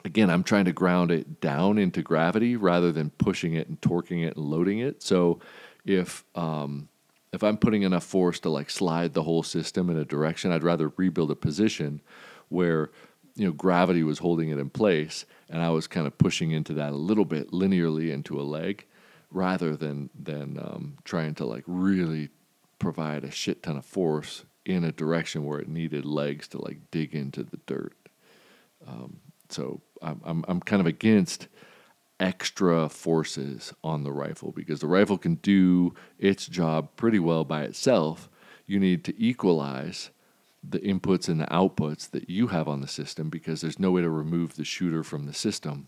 Again, 0.04 0.30
I'm 0.30 0.42
trying 0.42 0.64
to 0.64 0.72
ground 0.72 1.10
it 1.10 1.40
down 1.40 1.78
into 1.78 2.02
gravity 2.02 2.56
rather 2.56 2.92
than 2.92 3.10
pushing 3.10 3.54
it 3.54 3.68
and 3.68 3.80
torquing 3.80 4.24
it 4.24 4.36
and 4.36 4.44
loading 4.46 4.78
it. 4.78 5.02
So 5.02 5.40
if 5.84 6.24
um, 6.34 6.88
if 7.32 7.42
I'm 7.42 7.56
putting 7.56 7.82
enough 7.82 8.04
force 8.04 8.40
to 8.40 8.50
like 8.50 8.70
slide 8.70 9.14
the 9.14 9.22
whole 9.22 9.42
system 9.42 9.90
in 9.90 9.96
a 9.96 10.04
direction, 10.04 10.52
I'd 10.52 10.62
rather 10.62 10.92
rebuild 10.96 11.30
a 11.30 11.36
position 11.36 12.00
where 12.48 12.90
you 13.36 13.46
know 13.46 13.52
gravity 13.52 14.02
was 14.02 14.18
holding 14.18 14.50
it 14.50 14.58
in 14.58 14.70
place 14.70 15.24
and 15.48 15.62
I 15.62 15.70
was 15.70 15.86
kind 15.86 16.06
of 16.06 16.18
pushing 16.18 16.50
into 16.50 16.72
that 16.74 16.92
a 16.92 16.96
little 16.96 17.24
bit 17.24 17.52
linearly 17.52 18.10
into 18.10 18.40
a 18.40 18.42
leg 18.42 18.86
rather 19.30 19.76
than 19.76 20.10
than 20.20 20.58
um, 20.58 20.96
trying 21.04 21.34
to 21.36 21.44
like 21.44 21.64
really 21.66 22.30
provide 22.78 23.24
a 23.24 23.30
shit 23.30 23.62
ton 23.62 23.76
of 23.76 23.84
force 23.84 24.44
in 24.64 24.84
a 24.84 24.92
direction 24.92 25.44
where 25.44 25.58
it 25.58 25.68
needed 25.68 26.04
legs 26.04 26.48
to 26.48 26.62
like 26.62 26.90
dig 26.90 27.14
into 27.14 27.42
the 27.42 27.58
dirt. 27.66 27.94
Um, 28.86 29.20
so 29.52 29.80
I'm, 30.02 30.20
I'm, 30.24 30.44
I'm 30.48 30.60
kind 30.60 30.80
of 30.80 30.86
against 30.86 31.48
extra 32.18 32.88
forces 32.88 33.72
on 33.82 34.04
the 34.04 34.12
rifle 34.12 34.52
because 34.52 34.80
the 34.80 34.86
rifle 34.86 35.16
can 35.16 35.36
do 35.36 35.94
its 36.18 36.46
job 36.46 36.90
pretty 36.96 37.18
well 37.18 37.44
by 37.44 37.62
itself. 37.62 38.28
You 38.66 38.78
need 38.78 39.04
to 39.04 39.22
equalize 39.22 40.10
the 40.62 40.78
inputs 40.80 41.28
and 41.28 41.40
the 41.40 41.46
outputs 41.46 42.10
that 42.10 42.28
you 42.28 42.48
have 42.48 42.68
on 42.68 42.82
the 42.82 42.88
system 42.88 43.30
because 43.30 43.60
there's 43.60 43.78
no 43.78 43.90
way 43.90 44.02
to 44.02 44.10
remove 44.10 44.56
the 44.56 44.64
shooter 44.64 45.02
from 45.02 45.26
the 45.26 45.32
system 45.32 45.86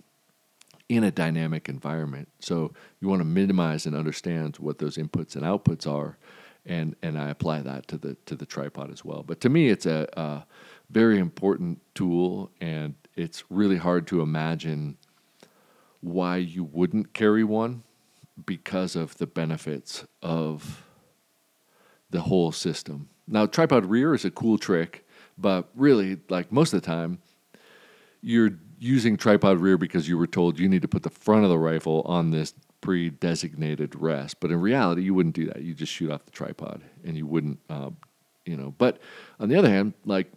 in 0.89 1.05
a 1.05 1.11
dynamic 1.11 1.69
environment. 1.69 2.29
So 2.41 2.73
you 3.01 3.09
want 3.09 3.21
to 3.21 3.27
minimize 3.27 3.87
and 3.87 3.95
understand 3.95 4.57
what 4.57 4.79
those 4.79 4.97
inputs 4.97 5.37
and 5.37 5.45
outputs 5.45 5.87
are, 5.87 6.19
and 6.67 6.97
and 7.03 7.19
I 7.19 7.31
apply 7.31 7.61
that 7.63 7.89
to 7.89 7.99
the 7.99 8.17
to 8.27 8.35
the 8.35 8.47
tripod 8.47 8.91
as 8.91 9.05
well. 9.05 9.23
But 9.23 9.41
to 9.43 9.49
me, 9.49 9.69
it's 9.69 9.87
a, 9.87 10.09
a 10.15 10.45
very 10.91 11.19
important 11.19 11.81
tool, 11.95 12.51
and 12.61 12.95
it's 13.17 13.45
really 13.51 13.77
hard 13.77 14.07
to 14.09 14.21
imagine 14.21 14.97
why 16.01 16.37
you 16.37 16.65
wouldn't 16.65 17.13
carry 17.13 17.45
one 17.45 17.83
because 18.45 18.97
of 18.97 19.17
the 19.19 19.27
benefits 19.27 20.05
of 20.23 20.85
the 22.11 22.23
whole 22.23 22.53
system. 22.53 23.09
Now, 23.27 23.47
tripod 23.47 23.87
rear 23.87 24.15
is 24.15 24.25
a 24.25 24.31
cool 24.31 24.59
trick, 24.59 25.07
but 25.39 25.69
really, 25.75 26.19
like 26.29 26.51
most 26.51 26.73
of 26.73 26.81
the 26.81 26.87
time, 26.87 27.19
you're 28.21 28.59
using 28.79 29.17
tripod 29.17 29.61
rear 29.61 29.79
because 29.79 30.09
you 30.09 30.19
were 30.19 30.27
told 30.27 30.59
you 30.59 30.69
need 30.69 30.83
to 30.83 30.89
put 30.89 31.03
the 31.03 31.11
front 31.11 31.45
of 31.45 31.51
the 31.51 31.59
rifle 31.59 32.03
on 32.05 32.31
this 32.31 32.55
pre 32.81 33.11
designated 33.11 33.95
rest. 33.95 34.39
But 34.41 34.51
in 34.51 34.61
reality, 34.61 35.03
you 35.03 35.15
wouldn't 35.15 35.35
do 35.35 35.47
that. 35.47 35.63
You 35.63 35.75
just 35.75 35.93
shoot 35.93 36.11
off 36.11 36.25
the 36.25 36.31
tripod 36.31 36.83
and 37.05 37.17
you 37.17 37.27
wouldn't, 37.27 37.59
uh, 37.71 37.91
you 38.45 38.57
know. 38.57 38.75
But 38.77 38.99
on 39.39 39.49
the 39.49 39.57
other 39.57 39.71
hand, 39.71 39.95
like 40.05 40.31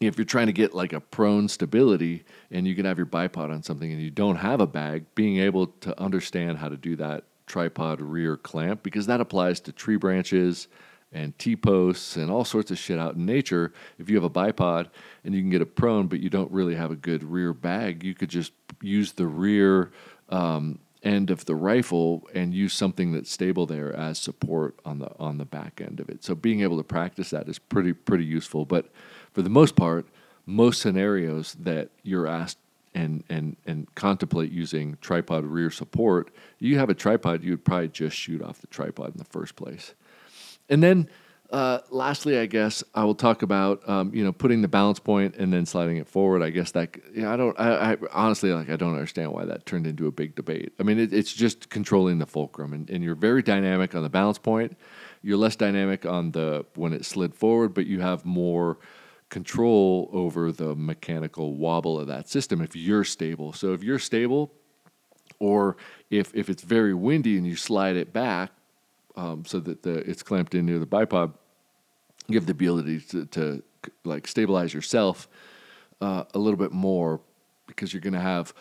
if 0.00 0.16
you're 0.16 0.24
trying 0.24 0.46
to 0.46 0.52
get 0.52 0.74
like 0.74 0.92
a 0.92 1.00
prone 1.00 1.48
stability 1.48 2.24
and 2.50 2.66
you 2.66 2.74
can 2.74 2.84
have 2.84 2.98
your 2.98 3.06
bipod 3.06 3.50
on 3.50 3.62
something 3.62 3.90
and 3.90 4.00
you 4.00 4.10
don't 4.10 4.36
have 4.36 4.60
a 4.60 4.66
bag, 4.66 5.04
being 5.14 5.38
able 5.38 5.66
to 5.66 6.00
understand 6.00 6.58
how 6.58 6.68
to 6.68 6.76
do 6.76 6.96
that 6.96 7.24
tripod 7.46 8.00
rear 8.00 8.36
clamp 8.36 8.82
because 8.82 9.06
that 9.06 9.20
applies 9.20 9.58
to 9.60 9.72
tree 9.72 9.96
branches 9.96 10.68
and 11.12 11.36
T 11.38 11.56
posts 11.56 12.16
and 12.16 12.30
all 12.30 12.44
sorts 12.44 12.70
of 12.70 12.78
shit 12.78 12.98
out 12.98 13.14
in 13.14 13.24
nature. 13.24 13.72
If 13.98 14.10
you 14.10 14.16
have 14.16 14.24
a 14.24 14.30
bipod 14.30 14.88
and 15.24 15.34
you 15.34 15.40
can 15.40 15.50
get 15.50 15.62
it 15.62 15.74
prone, 15.74 16.06
but 16.06 16.20
you 16.20 16.30
don't 16.30 16.50
really 16.52 16.74
have 16.74 16.90
a 16.90 16.96
good 16.96 17.24
rear 17.24 17.52
bag, 17.52 18.04
you 18.04 18.14
could 18.14 18.28
just 18.28 18.52
use 18.82 19.12
the 19.12 19.26
rear 19.26 19.90
um, 20.28 20.78
end 21.02 21.30
of 21.30 21.44
the 21.46 21.54
rifle 21.54 22.28
and 22.34 22.52
use 22.52 22.74
something 22.74 23.12
that's 23.12 23.30
stable 23.30 23.66
there 23.66 23.94
as 23.94 24.18
support 24.18 24.78
on 24.84 24.98
the 24.98 25.10
on 25.18 25.38
the 25.38 25.44
back 25.44 25.80
end 25.80 26.00
of 26.00 26.08
it. 26.08 26.24
So 26.24 26.34
being 26.34 26.60
able 26.60 26.76
to 26.76 26.84
practice 26.84 27.30
that 27.30 27.48
is 27.48 27.58
pretty 27.58 27.92
pretty 27.92 28.24
useful. 28.24 28.64
But 28.64 28.90
for 29.32 29.42
the 29.42 29.50
most 29.50 29.76
part, 29.76 30.06
most 30.46 30.80
scenarios 30.80 31.54
that 31.60 31.90
you're 32.02 32.26
asked 32.26 32.58
and 32.94 33.22
and 33.28 33.56
and 33.66 33.94
contemplate 33.94 34.50
using 34.50 34.96
tripod 35.00 35.44
rear 35.44 35.70
support, 35.70 36.32
you 36.58 36.78
have 36.78 36.90
a 36.90 36.94
tripod, 36.94 37.44
you 37.44 37.52
would 37.52 37.64
probably 37.64 37.88
just 37.88 38.16
shoot 38.16 38.42
off 38.42 38.60
the 38.60 38.66
tripod 38.66 39.12
in 39.12 39.18
the 39.18 39.24
first 39.24 39.56
place. 39.56 39.94
And 40.68 40.82
then 40.82 41.08
uh, 41.50 41.78
lastly, 41.90 42.38
I 42.38 42.44
guess 42.44 42.84
I 42.94 43.04
will 43.04 43.14
talk 43.14 43.40
about 43.40 43.88
um, 43.88 44.14
you 44.14 44.22
know 44.22 44.32
putting 44.32 44.60
the 44.60 44.68
balance 44.68 44.98
point 44.98 45.34
and 45.36 45.50
then 45.52 45.64
sliding 45.64 45.96
it 45.96 46.06
forward. 46.06 46.42
I 46.42 46.50
guess 46.50 46.72
that 46.72 46.96
yeah, 47.14 47.32
I 47.32 47.36
don't. 47.36 47.58
I, 47.58 47.92
I, 47.92 47.96
honestly 48.12 48.52
like 48.52 48.68
I 48.68 48.76
don't 48.76 48.92
understand 48.92 49.32
why 49.32 49.46
that 49.46 49.64
turned 49.64 49.86
into 49.86 50.06
a 50.06 50.12
big 50.12 50.34
debate. 50.34 50.72
I 50.78 50.82
mean, 50.82 50.98
it, 50.98 51.12
it's 51.12 51.32
just 51.32 51.70
controlling 51.70 52.18
the 52.18 52.26
fulcrum, 52.26 52.74
and, 52.74 52.90
and 52.90 53.02
you're 53.02 53.14
very 53.14 53.42
dynamic 53.42 53.94
on 53.94 54.02
the 54.02 54.10
balance 54.10 54.38
point. 54.38 54.76
You're 55.22 55.38
less 55.38 55.56
dynamic 55.56 56.04
on 56.04 56.32
the 56.32 56.66
when 56.74 56.92
it 56.92 57.06
slid 57.06 57.34
forward, 57.34 57.72
but 57.72 57.86
you 57.86 58.00
have 58.00 58.26
more 58.26 58.78
control 59.28 60.08
over 60.12 60.52
the 60.52 60.74
mechanical 60.74 61.54
wobble 61.54 61.98
of 62.00 62.06
that 62.06 62.28
system 62.28 62.60
if 62.60 62.74
you're 62.74 63.04
stable. 63.04 63.52
So 63.52 63.72
if 63.72 63.82
you're 63.82 63.98
stable, 63.98 64.52
or 65.38 65.76
if 66.10 66.34
if 66.34 66.48
it's 66.48 66.62
very 66.62 66.94
windy 66.94 67.36
and 67.36 67.46
you 67.46 67.56
slide 67.56 67.96
it 67.96 68.12
back 68.12 68.50
um, 69.16 69.44
so 69.44 69.60
that 69.60 69.82
the 69.82 69.98
it's 70.08 70.22
clamped 70.22 70.54
in 70.54 70.66
near 70.66 70.78
the 70.78 70.86
bipod, 70.86 71.32
you 72.28 72.36
have 72.36 72.46
the 72.46 72.52
ability 72.52 73.00
to, 73.00 73.26
to 73.26 73.62
like 74.04 74.26
stabilize 74.26 74.72
yourself 74.74 75.28
uh, 76.00 76.24
a 76.34 76.38
little 76.38 76.58
bit 76.58 76.72
more 76.72 77.20
because 77.66 77.92
you're 77.92 78.00
going 78.00 78.14
to 78.14 78.20
have. 78.20 78.52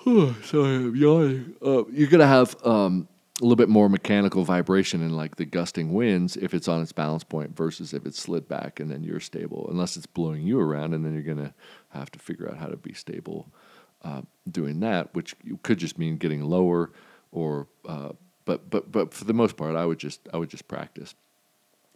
sorry, 0.04 0.76
I'm 0.76 0.96
yawning. 0.96 1.54
Uh, 1.60 1.84
you're 1.90 2.08
going 2.08 2.20
to 2.20 2.26
have 2.26 2.56
um, 2.64 3.08
a 3.40 3.44
little 3.44 3.56
bit 3.56 3.68
more 3.68 3.88
mechanical 3.88 4.44
vibration 4.44 5.02
and 5.02 5.16
like 5.16 5.36
the 5.36 5.44
gusting 5.44 5.92
winds 5.92 6.36
if 6.36 6.52
it's 6.52 6.68
on 6.68 6.82
its 6.82 6.92
balance 6.92 7.24
point 7.24 7.56
versus 7.56 7.94
if 7.94 8.04
it's 8.04 8.20
slid 8.20 8.48
back 8.48 8.80
and 8.80 8.90
then 8.90 9.02
you're 9.02 9.20
stable, 9.20 9.66
unless 9.70 9.96
it's 9.96 10.06
blowing 10.06 10.42
you 10.42 10.60
around 10.60 10.94
and 10.94 11.04
then 11.04 11.14
you're 11.14 11.22
going 11.22 11.36
to 11.38 11.54
have 11.90 12.10
to 12.10 12.18
figure 12.18 12.48
out 12.48 12.58
how 12.58 12.66
to 12.66 12.76
be 12.76 12.92
stable 12.92 13.48
uh, 14.02 14.22
doing 14.50 14.80
that, 14.80 15.14
which 15.14 15.34
could 15.62 15.78
just 15.78 15.98
mean 15.98 16.16
getting 16.16 16.42
lower 16.42 16.90
or. 17.32 17.66
Uh, 17.86 18.10
but 18.46 18.68
but 18.70 18.90
but 18.90 19.14
for 19.14 19.24
the 19.24 19.34
most 19.34 19.56
part, 19.56 19.76
I 19.76 19.86
would 19.86 19.98
just 19.98 20.28
I 20.32 20.36
would 20.36 20.48
just 20.48 20.66
practice. 20.66 21.14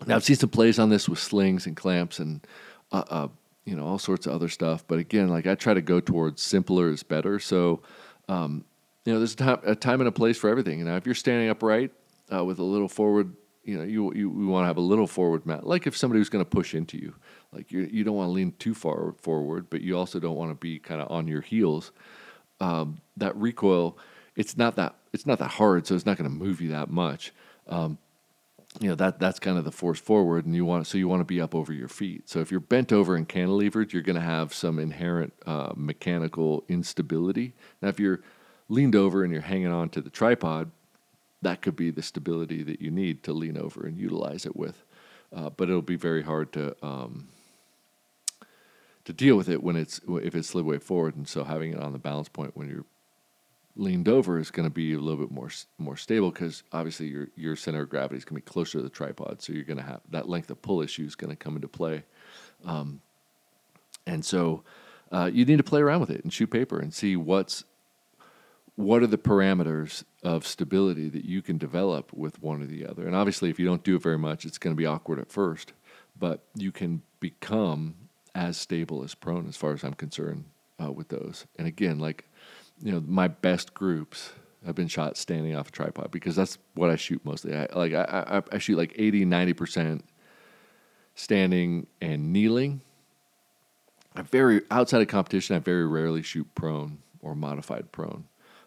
Now 0.07 0.17
I've 0.17 0.25
seen 0.25 0.37
some 0.37 0.51
plays 0.51 0.79
on 0.79 0.91
this 0.91 1.09
with 1.09 1.19
slings 1.19 1.67
and 1.67 1.77
clamps 1.77 2.19
and 2.19 2.47
uh, 2.93 3.05
uh, 3.09 3.29
you 3.65 3.75
know 3.75 3.87
all 3.87 3.99
sorts 3.99 4.27
of 4.27 4.35
other 4.35 4.49
stuff. 4.49 4.85
But 4.87 4.99
again, 4.99 5.29
like 5.29 5.47
I 5.47 5.55
try 5.55 5.75
to 5.75 5.81
go 5.81 6.01
towards 6.01 6.43
simpler 6.43 6.91
is 6.91 7.03
better. 7.03 7.39
So 7.41 7.83
um, 8.29 8.65
you 9.05 9.13
know, 9.13 9.19
there's 9.19 9.35
a 9.35 9.37
time, 9.37 9.59
a 9.65 9.75
time 9.75 10.01
and 10.01 10.09
a 10.09 10.13
place 10.13 10.39
for 10.39 10.49
everything. 10.49 10.85
Now, 10.85 10.97
if 10.97 11.07
you're 11.07 11.15
standing 11.15 11.51
upright 11.51 11.93
uh, 12.33 12.45
with 12.45 12.59
a 12.59 12.65
little 12.65 12.89
forward, 12.89 13.35
you 13.63 13.77
know, 13.77 13.85
you 13.85 14.13
you, 14.15 14.31
you 14.31 14.47
want 14.47 14.65
to 14.65 14.67
have 14.67 14.77
a 14.77 14.83
little 14.83 15.07
forward 15.07 15.47
mat. 15.47 15.67
Like 15.67 15.87
if 15.87 15.97
somebody 15.97 16.19
was 16.19 16.29
going 16.29 16.45
to 16.45 16.51
push 16.51 16.75
into 16.75 16.99
you, 16.99 17.15
like 17.53 17.71
you 17.71 17.89
you 17.91 18.05
don't 18.05 18.17
want 18.17 18.29
to 18.29 18.33
lean 18.33 18.53
too 18.59 18.75
far 18.75 19.15
forward, 19.19 19.69
but 19.71 19.81
you 19.81 19.97
also 19.97 20.19
don't 20.19 20.37
want 20.37 20.51
to 20.51 20.55
be 20.55 20.79
kind 20.79 21.01
of 21.01 21.11
on 21.11 21.29
your 21.29 21.41
heels. 21.41 21.93
Um, 22.61 23.01
that 23.17 23.37
recoil, 23.37 23.99
it's 24.37 24.57
not 24.57 24.77
that 24.77 24.95
it's 25.13 25.27
not 25.27 25.39
that 25.39 25.53
hard, 25.53 25.87
so 25.87 25.95
it's 25.95 26.07
not 26.07 26.17
going 26.17 26.31
to 26.31 26.37
move 26.37 26.61
you 26.61 26.71
that 26.71 26.91
much. 26.91 27.33
Um, 27.69 27.99
you 28.81 28.89
know 28.89 28.95
that 28.97 29.21
that's 29.21 29.39
kind 29.39 29.57
of 29.57 29.65
the 29.65 29.73
force 29.73 30.01
forward, 30.01 30.47
and 30.47 30.55
you 30.55 30.65
want 30.65 30.87
so 30.87 30.99
you 30.99 31.09
want 31.09 31.21
to 31.21 31.25
be 31.25 31.41
up 31.41 31.55
over 31.55 31.73
your 31.73 31.89
feet. 31.89 32.29
So 32.29 32.41
if 32.41 32.51
you're 32.51 32.61
bent 32.61 32.93
over 32.93 33.17
and 33.17 33.29
cantilevered, 33.29 33.93
you're 33.93 34.03
going 34.03 34.17
to 34.17 34.23
have 34.23 34.53
some 34.53 34.79
inherent 34.79 35.33
uh, 35.47 35.73
mechanical 35.77 36.65
instability. 36.69 37.55
Now 37.81 37.89
if 37.89 38.01
you're 38.01 38.21
leaned 38.69 38.97
over 38.97 39.23
and 39.23 39.33
you're 39.33 39.43
hanging 39.43 39.73
on 39.73 39.89
to 39.91 40.01
the 40.01 40.11
tripod, 40.11 40.71
that 41.43 41.63
could 41.63 41.77
be 41.77 41.91
the 41.91 42.03
stability 42.03 42.63
that 42.63 42.81
you 42.81 42.91
need 42.91 43.23
to 43.23 43.33
lean 43.33 43.57
over 43.57 43.87
and 43.87 43.99
utilize 43.99 44.47
it 44.47 44.57
with. 44.57 44.85
Uh, 45.35 45.51
but 45.51 45.69
it'll 45.69 45.83
be 45.83 45.97
very 45.97 46.23
hard 46.23 46.53
to 46.53 46.75
um, 46.85 47.29
to 49.05 49.13
deal 49.13 49.37
with 49.37 49.49
it 49.49 49.63
when 49.63 49.77
it's 49.77 50.01
if 50.09 50.35
it's 50.35 50.49
slid 50.49 50.65
way 50.65 50.79
forward, 50.79 51.17
and 51.17 51.29
so 51.29 51.45
having 51.45 51.73
it 51.73 51.81
on 51.81 51.93
the 51.93 51.99
balance 51.99 52.29
point 52.29 52.57
when 52.57 52.69
you're 52.69 52.85
leaned 53.77 54.09
over 54.09 54.39
is 54.39 54.53
going 54.53 54.69
to 54.69 54.73
be 54.73 54.95
a 54.95 54.99
little 54.99 55.21
bit 55.21 55.33
more 55.33 55.51
more 55.79 55.97
stable 55.97 56.31
because 56.31 56.63
obviously 56.73 57.07
your 57.07 57.29
your 57.37 57.57
center 57.57 57.83
of 57.83 57.91
gravity 57.91 58.17
is 58.17 58.25
going 58.25 58.41
to 58.41 58.45
be 58.45 58.51
closer 58.51 58.79
to 58.79 58.83
the 58.83 58.91
tripod, 58.91 59.43
so 59.43 59.53
you're 59.53 59.65
going 59.65 59.79
to 59.79 59.83
have 59.83 60.01
that 60.11 60.29
length 60.29 60.51
of 60.51 60.63
pull 60.63 60.81
issue 60.81 61.05
is 61.05 61.15
going 61.15 61.31
to 61.31 61.37
come 61.37 61.57
into 61.57 61.69
play, 61.69 62.05
um, 62.65 63.01
and 64.07 64.25
so 64.25 64.63
uh, 65.13 65.29
you 65.33 65.45
need 65.45 65.59
to 65.59 65.65
play 65.65 65.81
around 65.81 66.01
with 66.01 66.11
it 66.11 66.23
and 66.23 66.33
shoot 66.33 66.51
paper 66.51 66.79
and 66.79 66.95
see 66.95 67.17
what's 67.17 67.65
what 68.77 69.03
are 69.03 69.07
the 69.07 69.19
parameters 69.19 70.05
of 70.23 70.47
stability 70.47 71.09
that 71.09 71.25
you 71.25 71.43
can 71.43 71.59
develop 71.59 72.13
with 72.13 72.43
one 72.43 72.63
or 72.63 72.67
the 72.67 72.87
other? 72.87 73.07
And 73.07 73.15
obviously, 73.15 73.51
if 73.51 73.59
you 73.59 73.67
don't 73.67 73.85
do 73.85 73.97
it 73.97 74.03
very 74.03 74.19
much, 74.19 74.45
it's 74.45 74.59
going 74.59 74.75
to 74.75 74.79
be 74.79 74.87
awkward 74.87 75.19
at 75.19 75.31
first, 75.31 75.73
but 76.19 76.43
you 76.57 76.73
can 76.73 77.03
become 77.21 77.95
as 78.35 78.57
stable 78.57 79.05
as 79.05 79.15
prone, 79.15 79.47
as 79.47 79.57
far 79.57 79.73
as 79.73 79.85
I'm 79.85 79.95
concerned, 79.95 80.45
uh, 80.83 80.91
with 80.91 81.09
those. 81.09 81.47
And 81.57 81.69
again, 81.69 82.01
like, 82.01 82.29
you 82.83 82.91
know, 82.91 83.03
my 83.07 83.29
best 83.29 83.75
groups 83.75 84.33
have 84.67 84.75
been 84.75 84.89
shot 84.89 85.17
standing 85.17 85.55
off 85.55 85.69
a 85.69 85.73
tripod 85.73 86.11
because 86.11 86.35
that's 86.35 86.59
what 86.75 86.91
I 86.91 86.97
shoot 86.97 87.25
mostly. 87.25 87.55
I, 87.55 87.69
like, 87.75 87.93
I, 87.93 88.25
I, 88.39 88.43
I 88.57 88.59
shoot 88.59 88.77
like 88.77 88.93
80, 88.97 89.25
90% 89.27 90.01
standing 91.15 91.87
and 92.01 92.33
kneeling. 92.33 92.81
I 94.17 94.23
very, 94.23 94.63
outside 94.71 95.03
of 95.03 95.09
competition, 95.09 95.55
I 95.55 95.61
very 95.61 95.87
rarely 95.87 96.23
shoot 96.23 96.53
prone 96.57 96.99
or 97.21 97.37
modified 97.37 97.93
prone. 97.93 98.25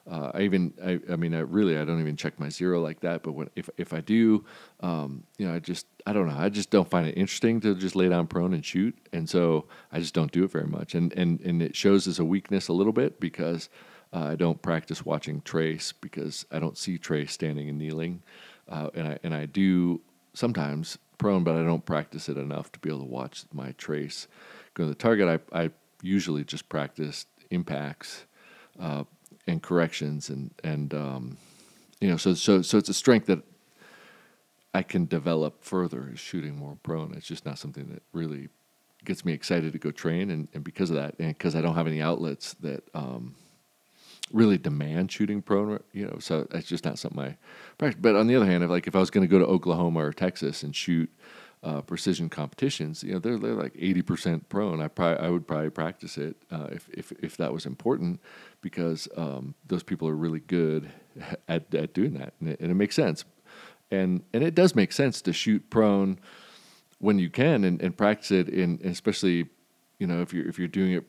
Uh, 0.09 0.31
I 0.33 0.41
even, 0.43 0.73
I, 0.83 0.99
I 1.11 1.15
mean, 1.17 1.35
I 1.35 1.39
really, 1.39 1.77
I 1.77 1.83
don't 1.83 1.99
even 1.99 2.15
check 2.15 2.39
my 2.39 2.49
zero 2.49 2.81
like 2.81 3.01
that. 3.01 3.23
But 3.23 3.33
when, 3.33 3.49
if 3.55 3.69
if 3.77 3.93
I 3.93 3.99
do, 3.99 4.45
um, 4.79 5.23
you 5.37 5.47
know, 5.47 5.53
I 5.53 5.59
just, 5.59 5.85
I 6.05 6.13
don't 6.13 6.27
know, 6.27 6.37
I 6.37 6.49
just 6.49 6.69
don't 6.69 6.89
find 6.89 7.07
it 7.07 7.17
interesting 7.17 7.59
to 7.61 7.75
just 7.75 7.95
lay 7.95 8.07
down 8.07 8.27
prone 8.27 8.53
and 8.53 8.63
shoot, 8.63 8.97
and 9.11 9.29
so 9.29 9.65
I 9.91 9.99
just 9.99 10.13
don't 10.13 10.31
do 10.31 10.45
it 10.45 10.51
very 10.51 10.67
much. 10.67 10.95
And 10.95 11.11
and 11.13 11.41
and 11.41 11.61
it 11.61 11.75
shows 11.75 12.07
as 12.07 12.19
a 12.19 12.25
weakness 12.25 12.69
a 12.69 12.73
little 12.73 12.93
bit 12.93 13.19
because 13.19 13.69
uh, 14.13 14.27
I 14.31 14.35
don't 14.35 14.61
practice 14.61 15.05
watching 15.05 15.41
trace 15.41 15.91
because 15.91 16.45
I 16.51 16.59
don't 16.59 16.77
see 16.77 16.97
trace 16.97 17.33
standing 17.33 17.67
and 17.67 17.77
kneeling, 17.77 18.21
uh, 18.69 18.89
and 18.93 19.07
I 19.09 19.19
and 19.23 19.33
I 19.33 19.45
do 19.45 19.99
sometimes 20.33 20.97
prone, 21.17 21.43
but 21.43 21.55
I 21.55 21.63
don't 21.63 21.85
practice 21.85 22.29
it 22.29 22.37
enough 22.37 22.71
to 22.71 22.79
be 22.79 22.89
able 22.89 22.99
to 22.99 23.05
watch 23.05 23.43
my 23.51 23.73
trace 23.73 24.27
go 24.73 24.83
to 24.83 24.89
the 24.89 24.95
target. 24.95 25.41
I 25.53 25.63
I 25.63 25.71
usually 26.01 26.45
just 26.45 26.69
practice 26.69 27.25
impacts. 27.49 28.25
Uh, 28.79 29.03
and 29.47 29.63
corrections 29.63 30.29
and 30.29 30.51
and 30.63 30.93
um, 30.93 31.37
you 31.99 32.09
know 32.09 32.17
so 32.17 32.33
so 32.33 32.61
so 32.61 32.77
it's 32.77 32.89
a 32.89 32.93
strength 32.93 33.27
that 33.27 33.43
I 34.73 34.83
can 34.83 35.05
develop 35.05 35.63
further 35.63 36.11
is 36.13 36.19
shooting 36.19 36.55
more 36.55 36.77
prone. 36.83 37.13
It's 37.15 37.25
just 37.25 37.45
not 37.45 37.57
something 37.57 37.87
that 37.89 38.03
really 38.13 38.49
gets 39.05 39.25
me 39.25 39.33
excited 39.33 39.73
to 39.73 39.79
go 39.79 39.91
train, 39.91 40.29
and, 40.29 40.47
and 40.53 40.63
because 40.63 40.89
of 40.89 40.97
that, 40.97 41.15
and 41.17 41.29
because 41.29 41.55
I 41.55 41.61
don't 41.61 41.75
have 41.75 41.87
any 41.87 42.01
outlets 42.01 42.53
that 42.55 42.83
um, 42.93 43.35
really 44.31 44.57
demand 44.57 45.11
shooting 45.11 45.41
prone, 45.41 45.81
you 45.93 46.05
know, 46.05 46.17
so 46.19 46.47
it's 46.51 46.67
just 46.67 46.85
not 46.85 46.99
something 46.99 47.19
I 47.19 47.37
practice. 47.77 47.99
But 47.99 48.15
on 48.15 48.27
the 48.27 48.35
other 48.35 48.45
hand, 48.45 48.63
if 48.63 48.69
like 48.69 48.87
if 48.87 48.95
I 48.95 48.99
was 48.99 49.09
going 49.09 49.27
to 49.27 49.31
go 49.31 49.39
to 49.39 49.45
Oklahoma 49.45 50.05
or 50.05 50.13
Texas 50.13 50.61
and 50.63 50.75
shoot 50.75 51.09
uh, 51.63 51.81
precision 51.81 52.29
competitions, 52.29 53.03
you 53.03 53.13
know, 53.13 53.19
they're 53.19 53.37
they're 53.37 53.53
like 53.53 53.73
eighty 53.77 54.01
percent 54.01 54.47
prone. 54.49 54.79
I 54.79 54.87
probably 54.87 55.25
I 55.25 55.29
would 55.29 55.47
probably 55.47 55.71
practice 55.71 56.17
it 56.17 56.37
uh, 56.51 56.67
if 56.71 56.87
if 56.89 57.11
if 57.23 57.37
that 57.37 57.51
was 57.51 57.65
important 57.65 58.21
because 58.61 59.07
um, 59.17 59.55
those 59.65 59.83
people 59.83 60.07
are 60.07 60.15
really 60.15 60.39
good 60.39 60.91
at 61.47 61.73
at 61.73 61.93
doing 61.93 62.13
that, 62.13 62.33
and 62.39 62.49
it, 62.49 62.59
and 62.59 62.71
it, 62.71 62.75
makes 62.75 62.95
sense. 62.95 63.25
And 63.89 64.23
and 64.33 64.43
it 64.43 64.53
does 64.53 64.75
make 64.75 64.91
sense 64.91 65.21
to 65.23 65.33
shoot 65.33 65.69
prone 65.69 66.19
when 66.99 67.19
you 67.19 67.29
can 67.29 67.63
and, 67.63 67.81
and 67.81 67.97
practice 67.97 68.31
it 68.31 68.49
in 68.49 68.79
especially 68.83 69.47
you 69.99 70.07
know 70.07 70.21
if 70.21 70.33
you're 70.33 70.47
if 70.47 70.57
you're 70.57 70.67
doing 70.67 70.93
it 70.93 71.05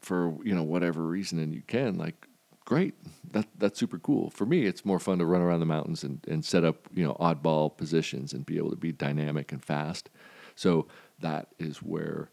for 0.00 0.34
you 0.44 0.54
know 0.54 0.62
whatever 0.62 1.02
reason 1.02 1.38
and 1.38 1.54
you 1.54 1.62
can 1.66 1.98
like 1.98 2.27
great. 2.68 2.94
That 3.32 3.46
that's 3.56 3.80
super 3.80 3.98
cool. 3.98 4.28
For 4.28 4.44
me, 4.44 4.66
it's 4.66 4.84
more 4.84 4.98
fun 4.98 5.18
to 5.18 5.24
run 5.24 5.40
around 5.40 5.60
the 5.60 5.66
mountains 5.66 6.04
and, 6.04 6.20
and 6.28 6.44
set 6.44 6.64
up 6.64 6.86
you 6.94 7.02
know 7.02 7.14
oddball 7.14 7.74
positions 7.74 8.34
and 8.34 8.44
be 8.44 8.58
able 8.58 8.68
to 8.68 8.76
be 8.76 8.92
dynamic 8.92 9.52
and 9.52 9.64
fast. 9.64 10.10
So 10.54 10.86
that 11.20 11.48
is 11.58 11.78
where 11.78 12.28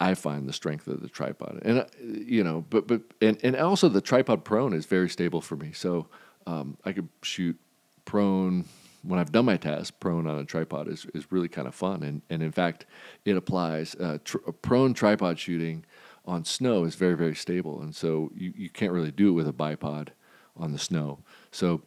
I 0.00 0.14
find 0.14 0.48
the 0.48 0.52
strength 0.52 0.88
of 0.88 1.02
the 1.02 1.08
tripod. 1.08 1.60
And 1.62 1.78
uh, 1.78 1.84
you 2.02 2.42
know, 2.42 2.64
but 2.68 2.88
but 2.88 3.02
and 3.20 3.38
and 3.44 3.54
also 3.54 3.88
the 3.88 4.00
tripod 4.00 4.44
prone 4.44 4.72
is 4.72 4.86
very 4.86 5.08
stable 5.08 5.40
for 5.40 5.54
me. 5.54 5.70
So 5.72 6.08
um, 6.48 6.76
I 6.84 6.90
could 6.90 7.08
shoot 7.22 7.56
prone 8.04 8.64
when 9.06 9.20
I've 9.20 9.30
done 9.30 9.44
my 9.44 9.56
test, 9.56 10.00
prone 10.00 10.26
on 10.26 10.36
a 10.40 10.44
tripod 10.44 10.88
is, 10.88 11.06
is 11.14 11.30
really 11.30 11.46
kind 11.46 11.68
of 11.68 11.76
fun. 11.76 12.02
And, 12.02 12.22
and 12.28 12.42
in 12.42 12.50
fact, 12.50 12.86
it 13.24 13.36
applies. 13.36 13.94
Uh, 13.94 14.18
tr- 14.24 14.38
prone 14.62 14.94
tripod 14.94 15.38
shooting 15.38 15.84
on 16.26 16.44
snow 16.44 16.84
is 16.84 16.94
very, 16.94 17.16
very 17.16 17.34
stable. 17.34 17.80
And 17.80 17.94
so 17.94 18.30
you, 18.34 18.52
you 18.56 18.68
can't 18.68 18.92
really 18.92 19.12
do 19.12 19.28
it 19.28 19.32
with 19.32 19.48
a 19.48 19.52
bipod 19.52 20.08
on 20.56 20.72
the 20.72 20.78
snow. 20.78 21.20
So 21.50 21.82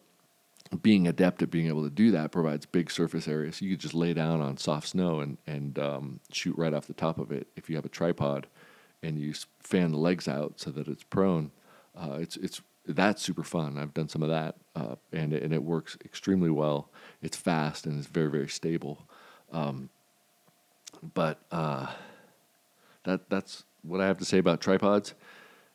being 0.82 1.08
adept 1.08 1.42
at 1.42 1.50
being 1.50 1.68
able 1.68 1.84
to 1.84 1.90
do 1.90 2.12
that 2.12 2.32
provides 2.32 2.66
big 2.66 2.92
surface 2.92 3.28
area. 3.28 3.52
So 3.52 3.66
you 3.66 3.72
could 3.72 3.80
just 3.80 3.94
lay 3.94 4.14
down 4.14 4.42
on 4.42 4.58
soft 4.58 4.90
snow 4.90 5.20
and, 5.20 5.38
and 5.48 5.80
um, 5.80 6.20
shoot 6.32 6.56
right 6.58 6.74
off 6.74 6.88
the 6.88 6.94
top 6.94 7.18
of 7.18 7.32
it. 7.32 7.48
If 7.56 7.70
you 7.70 7.76
have 7.76 7.86
a 7.86 7.90
tripod 7.90 8.48
and 9.02 9.18
you 9.18 9.34
fan 9.60 9.92
the 9.92 9.98
legs 9.98 10.28
out 10.28 10.60
so 10.60 10.70
that 10.72 10.88
it's 10.88 11.04
prone, 11.04 11.52
uh, 11.98 12.18
it's, 12.20 12.38
it's, 12.38 12.62
that's 12.88 13.22
super 13.22 13.44
fun. 13.44 13.78
I've 13.78 13.94
done 13.94 14.10
some 14.10 14.24
of 14.24 14.30
that, 14.30 14.56
uh, 14.76 14.96
and, 15.12 15.34
and 15.34 15.54
it 15.54 15.64
works 15.64 15.98
extremely 16.06 16.50
well. 16.50 16.90
It's 17.22 17.38
fast 17.38 17.86
and 17.86 17.98
it's 17.98 18.08
very, 18.08 18.30
very 18.30 18.48
stable. 18.48 19.08
Um, 19.52 19.90
but 21.14 21.40
uh, 21.52 21.88
that, 23.04 23.30
that's 23.30 23.64
what 23.84 24.02
I 24.02 24.08
have 24.08 24.18
to 24.20 24.26
say 24.26 24.38
about 24.38 24.62
tripods. 24.62 25.14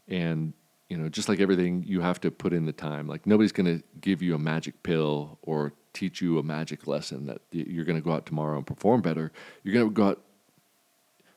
And 0.08 0.52
you 0.88 0.98
know, 0.98 1.08
just 1.08 1.28
like 1.28 1.40
everything, 1.40 1.82
you 1.86 2.00
have 2.00 2.20
to 2.20 2.30
put 2.30 2.52
in 2.52 2.66
the 2.66 2.72
time. 2.72 3.08
Like 3.08 3.26
nobody's 3.26 3.52
going 3.52 3.78
to 3.78 3.84
give 4.00 4.22
you 4.22 4.34
a 4.34 4.38
magic 4.38 4.82
pill 4.82 5.38
or 5.42 5.72
teach 5.92 6.20
you 6.20 6.38
a 6.38 6.42
magic 6.42 6.86
lesson 6.86 7.26
that 7.26 7.40
you're 7.50 7.84
going 7.84 7.96
to 7.96 8.04
go 8.04 8.12
out 8.12 8.26
tomorrow 8.26 8.56
and 8.58 8.66
perform 8.66 9.00
better. 9.00 9.32
You're 9.62 9.74
going 9.74 9.88
to 9.88 9.92
go 9.92 10.08
out 10.08 10.22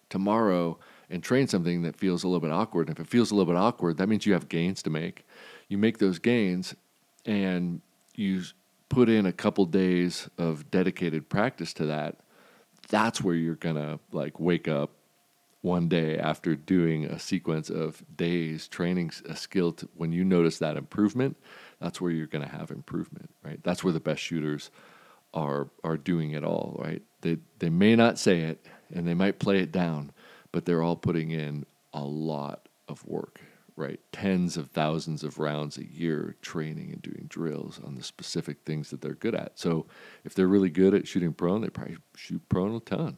tomorrow 0.10 0.78
and 1.10 1.24
train 1.24 1.48
something 1.48 1.84
that 1.84 1.96
feels 1.96 2.24
a 2.24 2.28
little 2.28 2.42
bit 2.42 2.52
awkward. 2.52 2.90
And 2.90 2.98
if 2.98 3.06
it 3.06 3.10
feels 3.10 3.32
a 3.32 3.36
little 3.36 3.52
bit 3.52 3.58
awkward, 3.58 3.98
that 3.98 4.08
means 4.08 4.26
you 4.26 4.34
have 4.34 4.50
gains 4.50 4.84
to 4.84 4.90
make. 4.90 5.26
You 5.70 5.78
make 5.78 6.00
those 6.00 6.20
gains 6.20 6.76
and 7.26 7.82
you 8.16 8.44
put 8.90 9.10
in 9.10 9.26
a 9.26 9.34
couple 9.34 9.66
days 9.66 10.30
of 10.38 10.70
dedicated 10.72 11.30
practice 11.30 11.74
to 11.74 11.86
that. 11.86 12.18
That's 12.90 13.22
where 13.22 13.36
you're 13.36 13.56
going 13.56 13.76
to 13.76 14.00
like 14.12 14.40
wake 14.40 14.68
up 14.68 14.92
one 15.68 15.88
day 15.88 16.18
after 16.18 16.56
doing 16.56 17.06
a 17.06 17.20
sequence 17.20 17.70
of 17.70 18.04
days 18.16 18.68
training 18.68 19.12
a 19.30 19.36
skill 19.36 19.72
to, 19.74 19.88
when 19.96 20.12
you 20.12 20.24
notice 20.24 20.60
that 20.60 20.78
improvement 20.78 21.38
that's 21.80 22.02
where 22.02 22.12
you're 22.12 22.28
going 22.28 22.44
to 22.44 22.52
have 22.52 22.72
improvement 22.72 23.30
right 23.44 23.62
that's 23.64 23.84
where 23.84 23.94
the 23.94 24.00
best 24.00 24.22
shooters 24.22 24.72
are 25.34 25.70
are 25.84 25.98
doing 25.98 26.32
it 26.32 26.44
all 26.44 26.76
right 26.84 27.04
they 27.22 27.38
they 27.60 27.70
may 27.70 27.96
not 27.96 28.18
say 28.18 28.42
it 28.42 28.66
and 28.94 29.08
they 29.08 29.14
might 29.14 29.40
play 29.40 29.60
it 29.60 29.72
down, 29.72 30.12
but 30.52 30.66
they're 30.66 30.84
all 30.84 30.96
putting 30.96 31.32
in 31.32 31.66
a 31.94 32.04
lot 32.04 32.70
of 32.88 33.06
work, 33.06 33.42
right? 33.76 34.00
Tens 34.12 34.58
of 34.58 34.70
thousands 34.72 35.24
of 35.24 35.40
rounds 35.40 35.78
a 35.78 35.86
year 35.86 36.36
training 36.42 36.92
and 36.92 37.02
doing 37.02 37.26
drills 37.28 37.80
on 37.84 37.96
the 37.96 38.04
specific 38.04 38.60
things 38.66 38.90
that 38.90 39.02
they're 39.02 39.14
good 39.14 39.36
at. 39.36 39.60
So 39.60 39.88
if 40.24 40.34
they're 40.34 40.48
really 40.48 40.70
good 40.70 40.94
at 40.94 41.08
shooting 41.08 41.34
prone, 41.34 41.62
they 41.62 41.70
probably 41.70 41.98
shoot 42.16 42.48
prone 42.50 42.76
a 42.76 42.80
ton. 42.80 43.18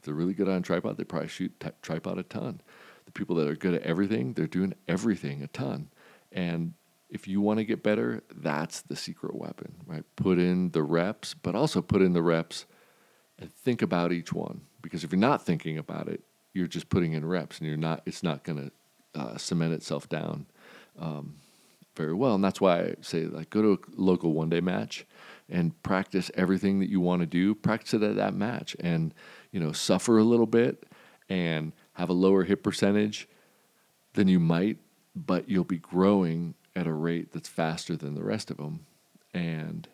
If 0.00 0.06
they're 0.06 0.14
really 0.14 0.32
good 0.32 0.48
on 0.48 0.62
tripod, 0.62 0.96
they 0.96 1.04
probably 1.04 1.28
shoot 1.28 1.52
t- 1.60 1.68
tripod 1.82 2.16
a 2.16 2.22
ton. 2.22 2.62
The 3.04 3.12
people 3.12 3.36
that 3.36 3.48
are 3.48 3.54
good 3.54 3.74
at 3.74 3.82
everything, 3.82 4.32
they're 4.32 4.46
doing 4.46 4.72
everything 4.88 5.42
a 5.42 5.46
ton. 5.48 5.90
And 6.32 6.72
if 7.10 7.28
you 7.28 7.42
want 7.42 7.58
to 7.58 7.64
get 7.64 7.82
better, 7.82 8.22
that's 8.34 8.80
the 8.80 8.96
secret 8.96 9.34
weapon, 9.34 9.74
right? 9.86 10.04
Put 10.16 10.38
in 10.38 10.70
the 10.70 10.82
reps, 10.82 11.34
but 11.34 11.54
also 11.54 11.82
put 11.82 12.00
in 12.00 12.14
the 12.14 12.22
reps 12.22 12.64
and 13.38 13.52
think 13.52 13.82
about 13.82 14.10
each 14.10 14.32
one. 14.32 14.62
Because 14.80 15.04
if 15.04 15.12
you're 15.12 15.18
not 15.18 15.44
thinking 15.44 15.76
about 15.76 16.08
it, 16.08 16.22
you're 16.54 16.66
just 16.66 16.88
putting 16.88 17.12
in 17.12 17.26
reps, 17.26 17.58
and 17.58 17.68
you're 17.68 17.76
not. 17.76 18.02
It's 18.06 18.22
not 18.22 18.42
going 18.42 18.70
to 19.14 19.20
uh, 19.20 19.36
cement 19.36 19.74
itself 19.74 20.08
down 20.08 20.46
um, 20.98 21.36
very 21.94 22.14
well. 22.14 22.34
And 22.34 22.42
that's 22.42 22.60
why 22.60 22.80
I 22.80 22.94
say, 23.02 23.26
like, 23.26 23.50
go 23.50 23.60
to 23.60 23.72
a 23.72 24.00
local 24.00 24.32
one 24.32 24.48
day 24.48 24.60
match 24.60 25.04
and 25.48 25.80
practice 25.82 26.30
everything 26.34 26.80
that 26.80 26.88
you 26.88 27.00
want 27.00 27.20
to 27.20 27.26
do. 27.26 27.54
Practice 27.54 27.94
it 27.94 28.02
at 28.02 28.16
that 28.16 28.34
match, 28.34 28.76
and 28.80 29.12
you 29.52 29.60
know, 29.60 29.72
suffer 29.72 30.18
a 30.18 30.24
little 30.24 30.46
bit 30.46 30.84
and 31.28 31.72
have 31.94 32.08
a 32.08 32.14
lower 32.14 32.44
hit 32.44 32.62
percentage 32.62 33.28
than 34.14 34.28
you 34.28 34.40
might, 34.40 34.78
but 35.14 35.48
you'll 35.48 35.64
be 35.64 35.78
growing 35.78 36.54
at 36.74 36.86
a 36.86 36.92
rate 36.92 37.32
that's 37.32 37.48
faster 37.48 37.96
than 37.96 38.14
the 38.14 38.24
rest 38.24 38.50
of 38.50 38.56
them. 38.56 38.86
And 39.34 39.88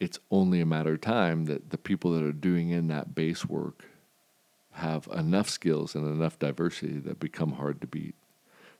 it's 0.00 0.18
only 0.30 0.60
a 0.60 0.66
matter 0.66 0.94
of 0.94 1.00
time 1.00 1.46
that 1.46 1.70
the 1.70 1.78
people 1.78 2.12
that 2.12 2.22
are 2.22 2.32
doing 2.32 2.70
in 2.70 2.88
that 2.88 3.14
base 3.14 3.46
work 3.46 3.84
have 4.72 5.08
enough 5.14 5.48
skills 5.48 5.94
and 5.94 6.06
enough 6.06 6.38
diversity 6.38 6.98
that 6.98 7.18
become 7.18 7.52
hard 7.52 7.80
to 7.80 7.86
beat. 7.86 8.14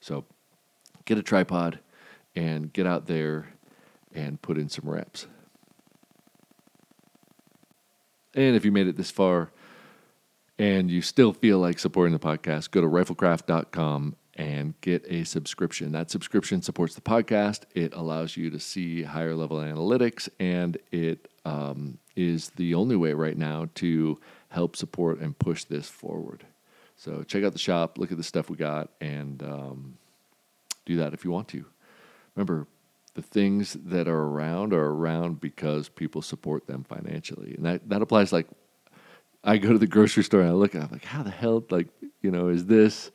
So 0.00 0.24
get 1.06 1.16
a 1.16 1.22
tripod 1.22 1.78
and 2.34 2.70
get 2.72 2.86
out 2.86 3.06
there 3.06 3.48
and 4.14 4.40
put 4.42 4.58
in 4.58 4.68
some 4.68 4.88
reps. 4.88 5.26
And 8.34 8.54
if 8.54 8.66
you 8.66 8.72
made 8.72 8.86
it 8.86 8.96
this 8.96 9.10
far 9.10 9.50
and 10.58 10.90
you 10.90 11.02
still 11.02 11.32
feel 11.32 11.58
like 11.58 11.78
supporting 11.78 12.12
the 12.12 12.18
podcast, 12.18 12.70
go 12.70 12.80
to 12.80 12.86
riflekraft.com 12.86 14.16
and 14.36 14.78
get 14.80 15.04
a 15.08 15.24
subscription. 15.24 15.92
That 15.92 16.10
subscription 16.10 16.62
supports 16.62 16.94
the 16.94 17.00
podcast. 17.00 17.62
It 17.74 17.94
allows 17.94 18.36
you 18.36 18.50
to 18.50 18.60
see 18.60 19.02
higher 19.02 19.34
level 19.34 19.58
analytics, 19.58 20.28
and 20.38 20.76
it 20.92 21.28
um, 21.44 21.98
is 22.14 22.50
the 22.50 22.74
only 22.74 22.96
way 22.96 23.12
right 23.14 23.36
now 23.36 23.68
to 23.76 24.18
help 24.48 24.76
support 24.76 25.20
and 25.20 25.38
push 25.38 25.64
this 25.64 25.88
forward. 25.88 26.44
So 26.96 27.22
check 27.22 27.44
out 27.44 27.52
the 27.52 27.58
shop, 27.58 27.98
look 27.98 28.10
at 28.10 28.18
the 28.18 28.24
stuff 28.24 28.48
we 28.50 28.56
got, 28.56 28.90
and 29.00 29.42
um, 29.42 29.98
do 30.84 30.96
that 30.96 31.12
if 31.12 31.24
you 31.24 31.30
want 31.30 31.48
to. 31.48 31.64
Remember, 32.34 32.66
the 33.14 33.22
things 33.22 33.76
that 33.84 34.08
are 34.08 34.22
around 34.24 34.74
are 34.74 34.90
around 34.90 35.40
because 35.40 35.88
people 35.88 36.20
support 36.20 36.66
them 36.66 36.84
financially, 36.84 37.54
and 37.54 37.64
that 37.64 37.88
that 37.88 38.02
applies. 38.02 38.32
Like, 38.32 38.46
I 39.46 39.56
go 39.56 39.72
to 39.72 39.78
the 39.78 39.86
grocery 39.86 40.24
store 40.24 40.40
and 40.40 40.50
I 40.50 40.52
look, 40.52 40.74
I'm 40.74 40.90
like, 40.90 41.04
how 41.04 41.22
the 41.22 41.30
hell, 41.30 41.64
like, 41.70 41.88
you 42.20 42.30
know, 42.30 42.48
is 42.48 42.66
this? 42.66 43.10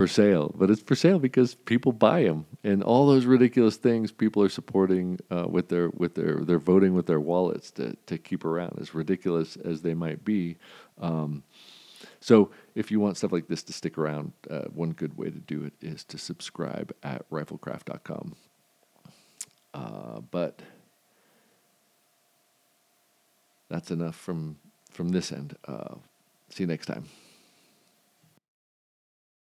for 0.00 0.06
sale, 0.06 0.54
but 0.56 0.70
it's 0.70 0.80
for 0.80 0.94
sale 0.94 1.18
because 1.18 1.54
people 1.54 1.92
buy 1.92 2.22
them, 2.22 2.46
and 2.62 2.82
all 2.82 3.06
those 3.06 3.26
ridiculous 3.26 3.76
things 3.76 4.12
people 4.12 4.42
are 4.42 4.48
supporting 4.48 5.18
uh, 5.30 5.46
with 5.48 5.68
their 5.68 5.90
with 5.90 6.14
their 6.14 6.36
they're 6.36 6.58
voting 6.58 6.94
with 6.94 7.06
their 7.06 7.20
wallets 7.20 7.70
to 7.72 7.96
to 8.06 8.16
keep 8.16 8.44
around, 8.44 8.78
as 8.80 8.94
ridiculous 8.94 9.56
as 9.56 9.82
they 9.82 9.94
might 9.94 10.24
be. 10.24 10.56
Um, 11.00 11.42
so, 12.20 12.50
if 12.74 12.90
you 12.90 13.00
want 13.00 13.16
stuff 13.16 13.32
like 13.32 13.48
this 13.48 13.62
to 13.64 13.72
stick 13.72 13.98
around, 13.98 14.32
uh, 14.48 14.64
one 14.72 14.92
good 14.92 15.18
way 15.18 15.30
to 15.30 15.38
do 15.38 15.64
it 15.64 15.72
is 15.80 16.04
to 16.04 16.18
subscribe 16.18 16.94
at 17.02 17.28
riflekraft.com. 17.30 18.36
Uh, 19.72 20.20
but 20.30 20.60
that's 23.68 23.90
enough 23.90 24.16
from 24.16 24.56
from 24.90 25.10
this 25.10 25.32
end. 25.32 25.56
Uh, 25.66 25.94
see 26.50 26.64
you 26.64 26.66
next 26.66 26.86
time. 26.86 27.04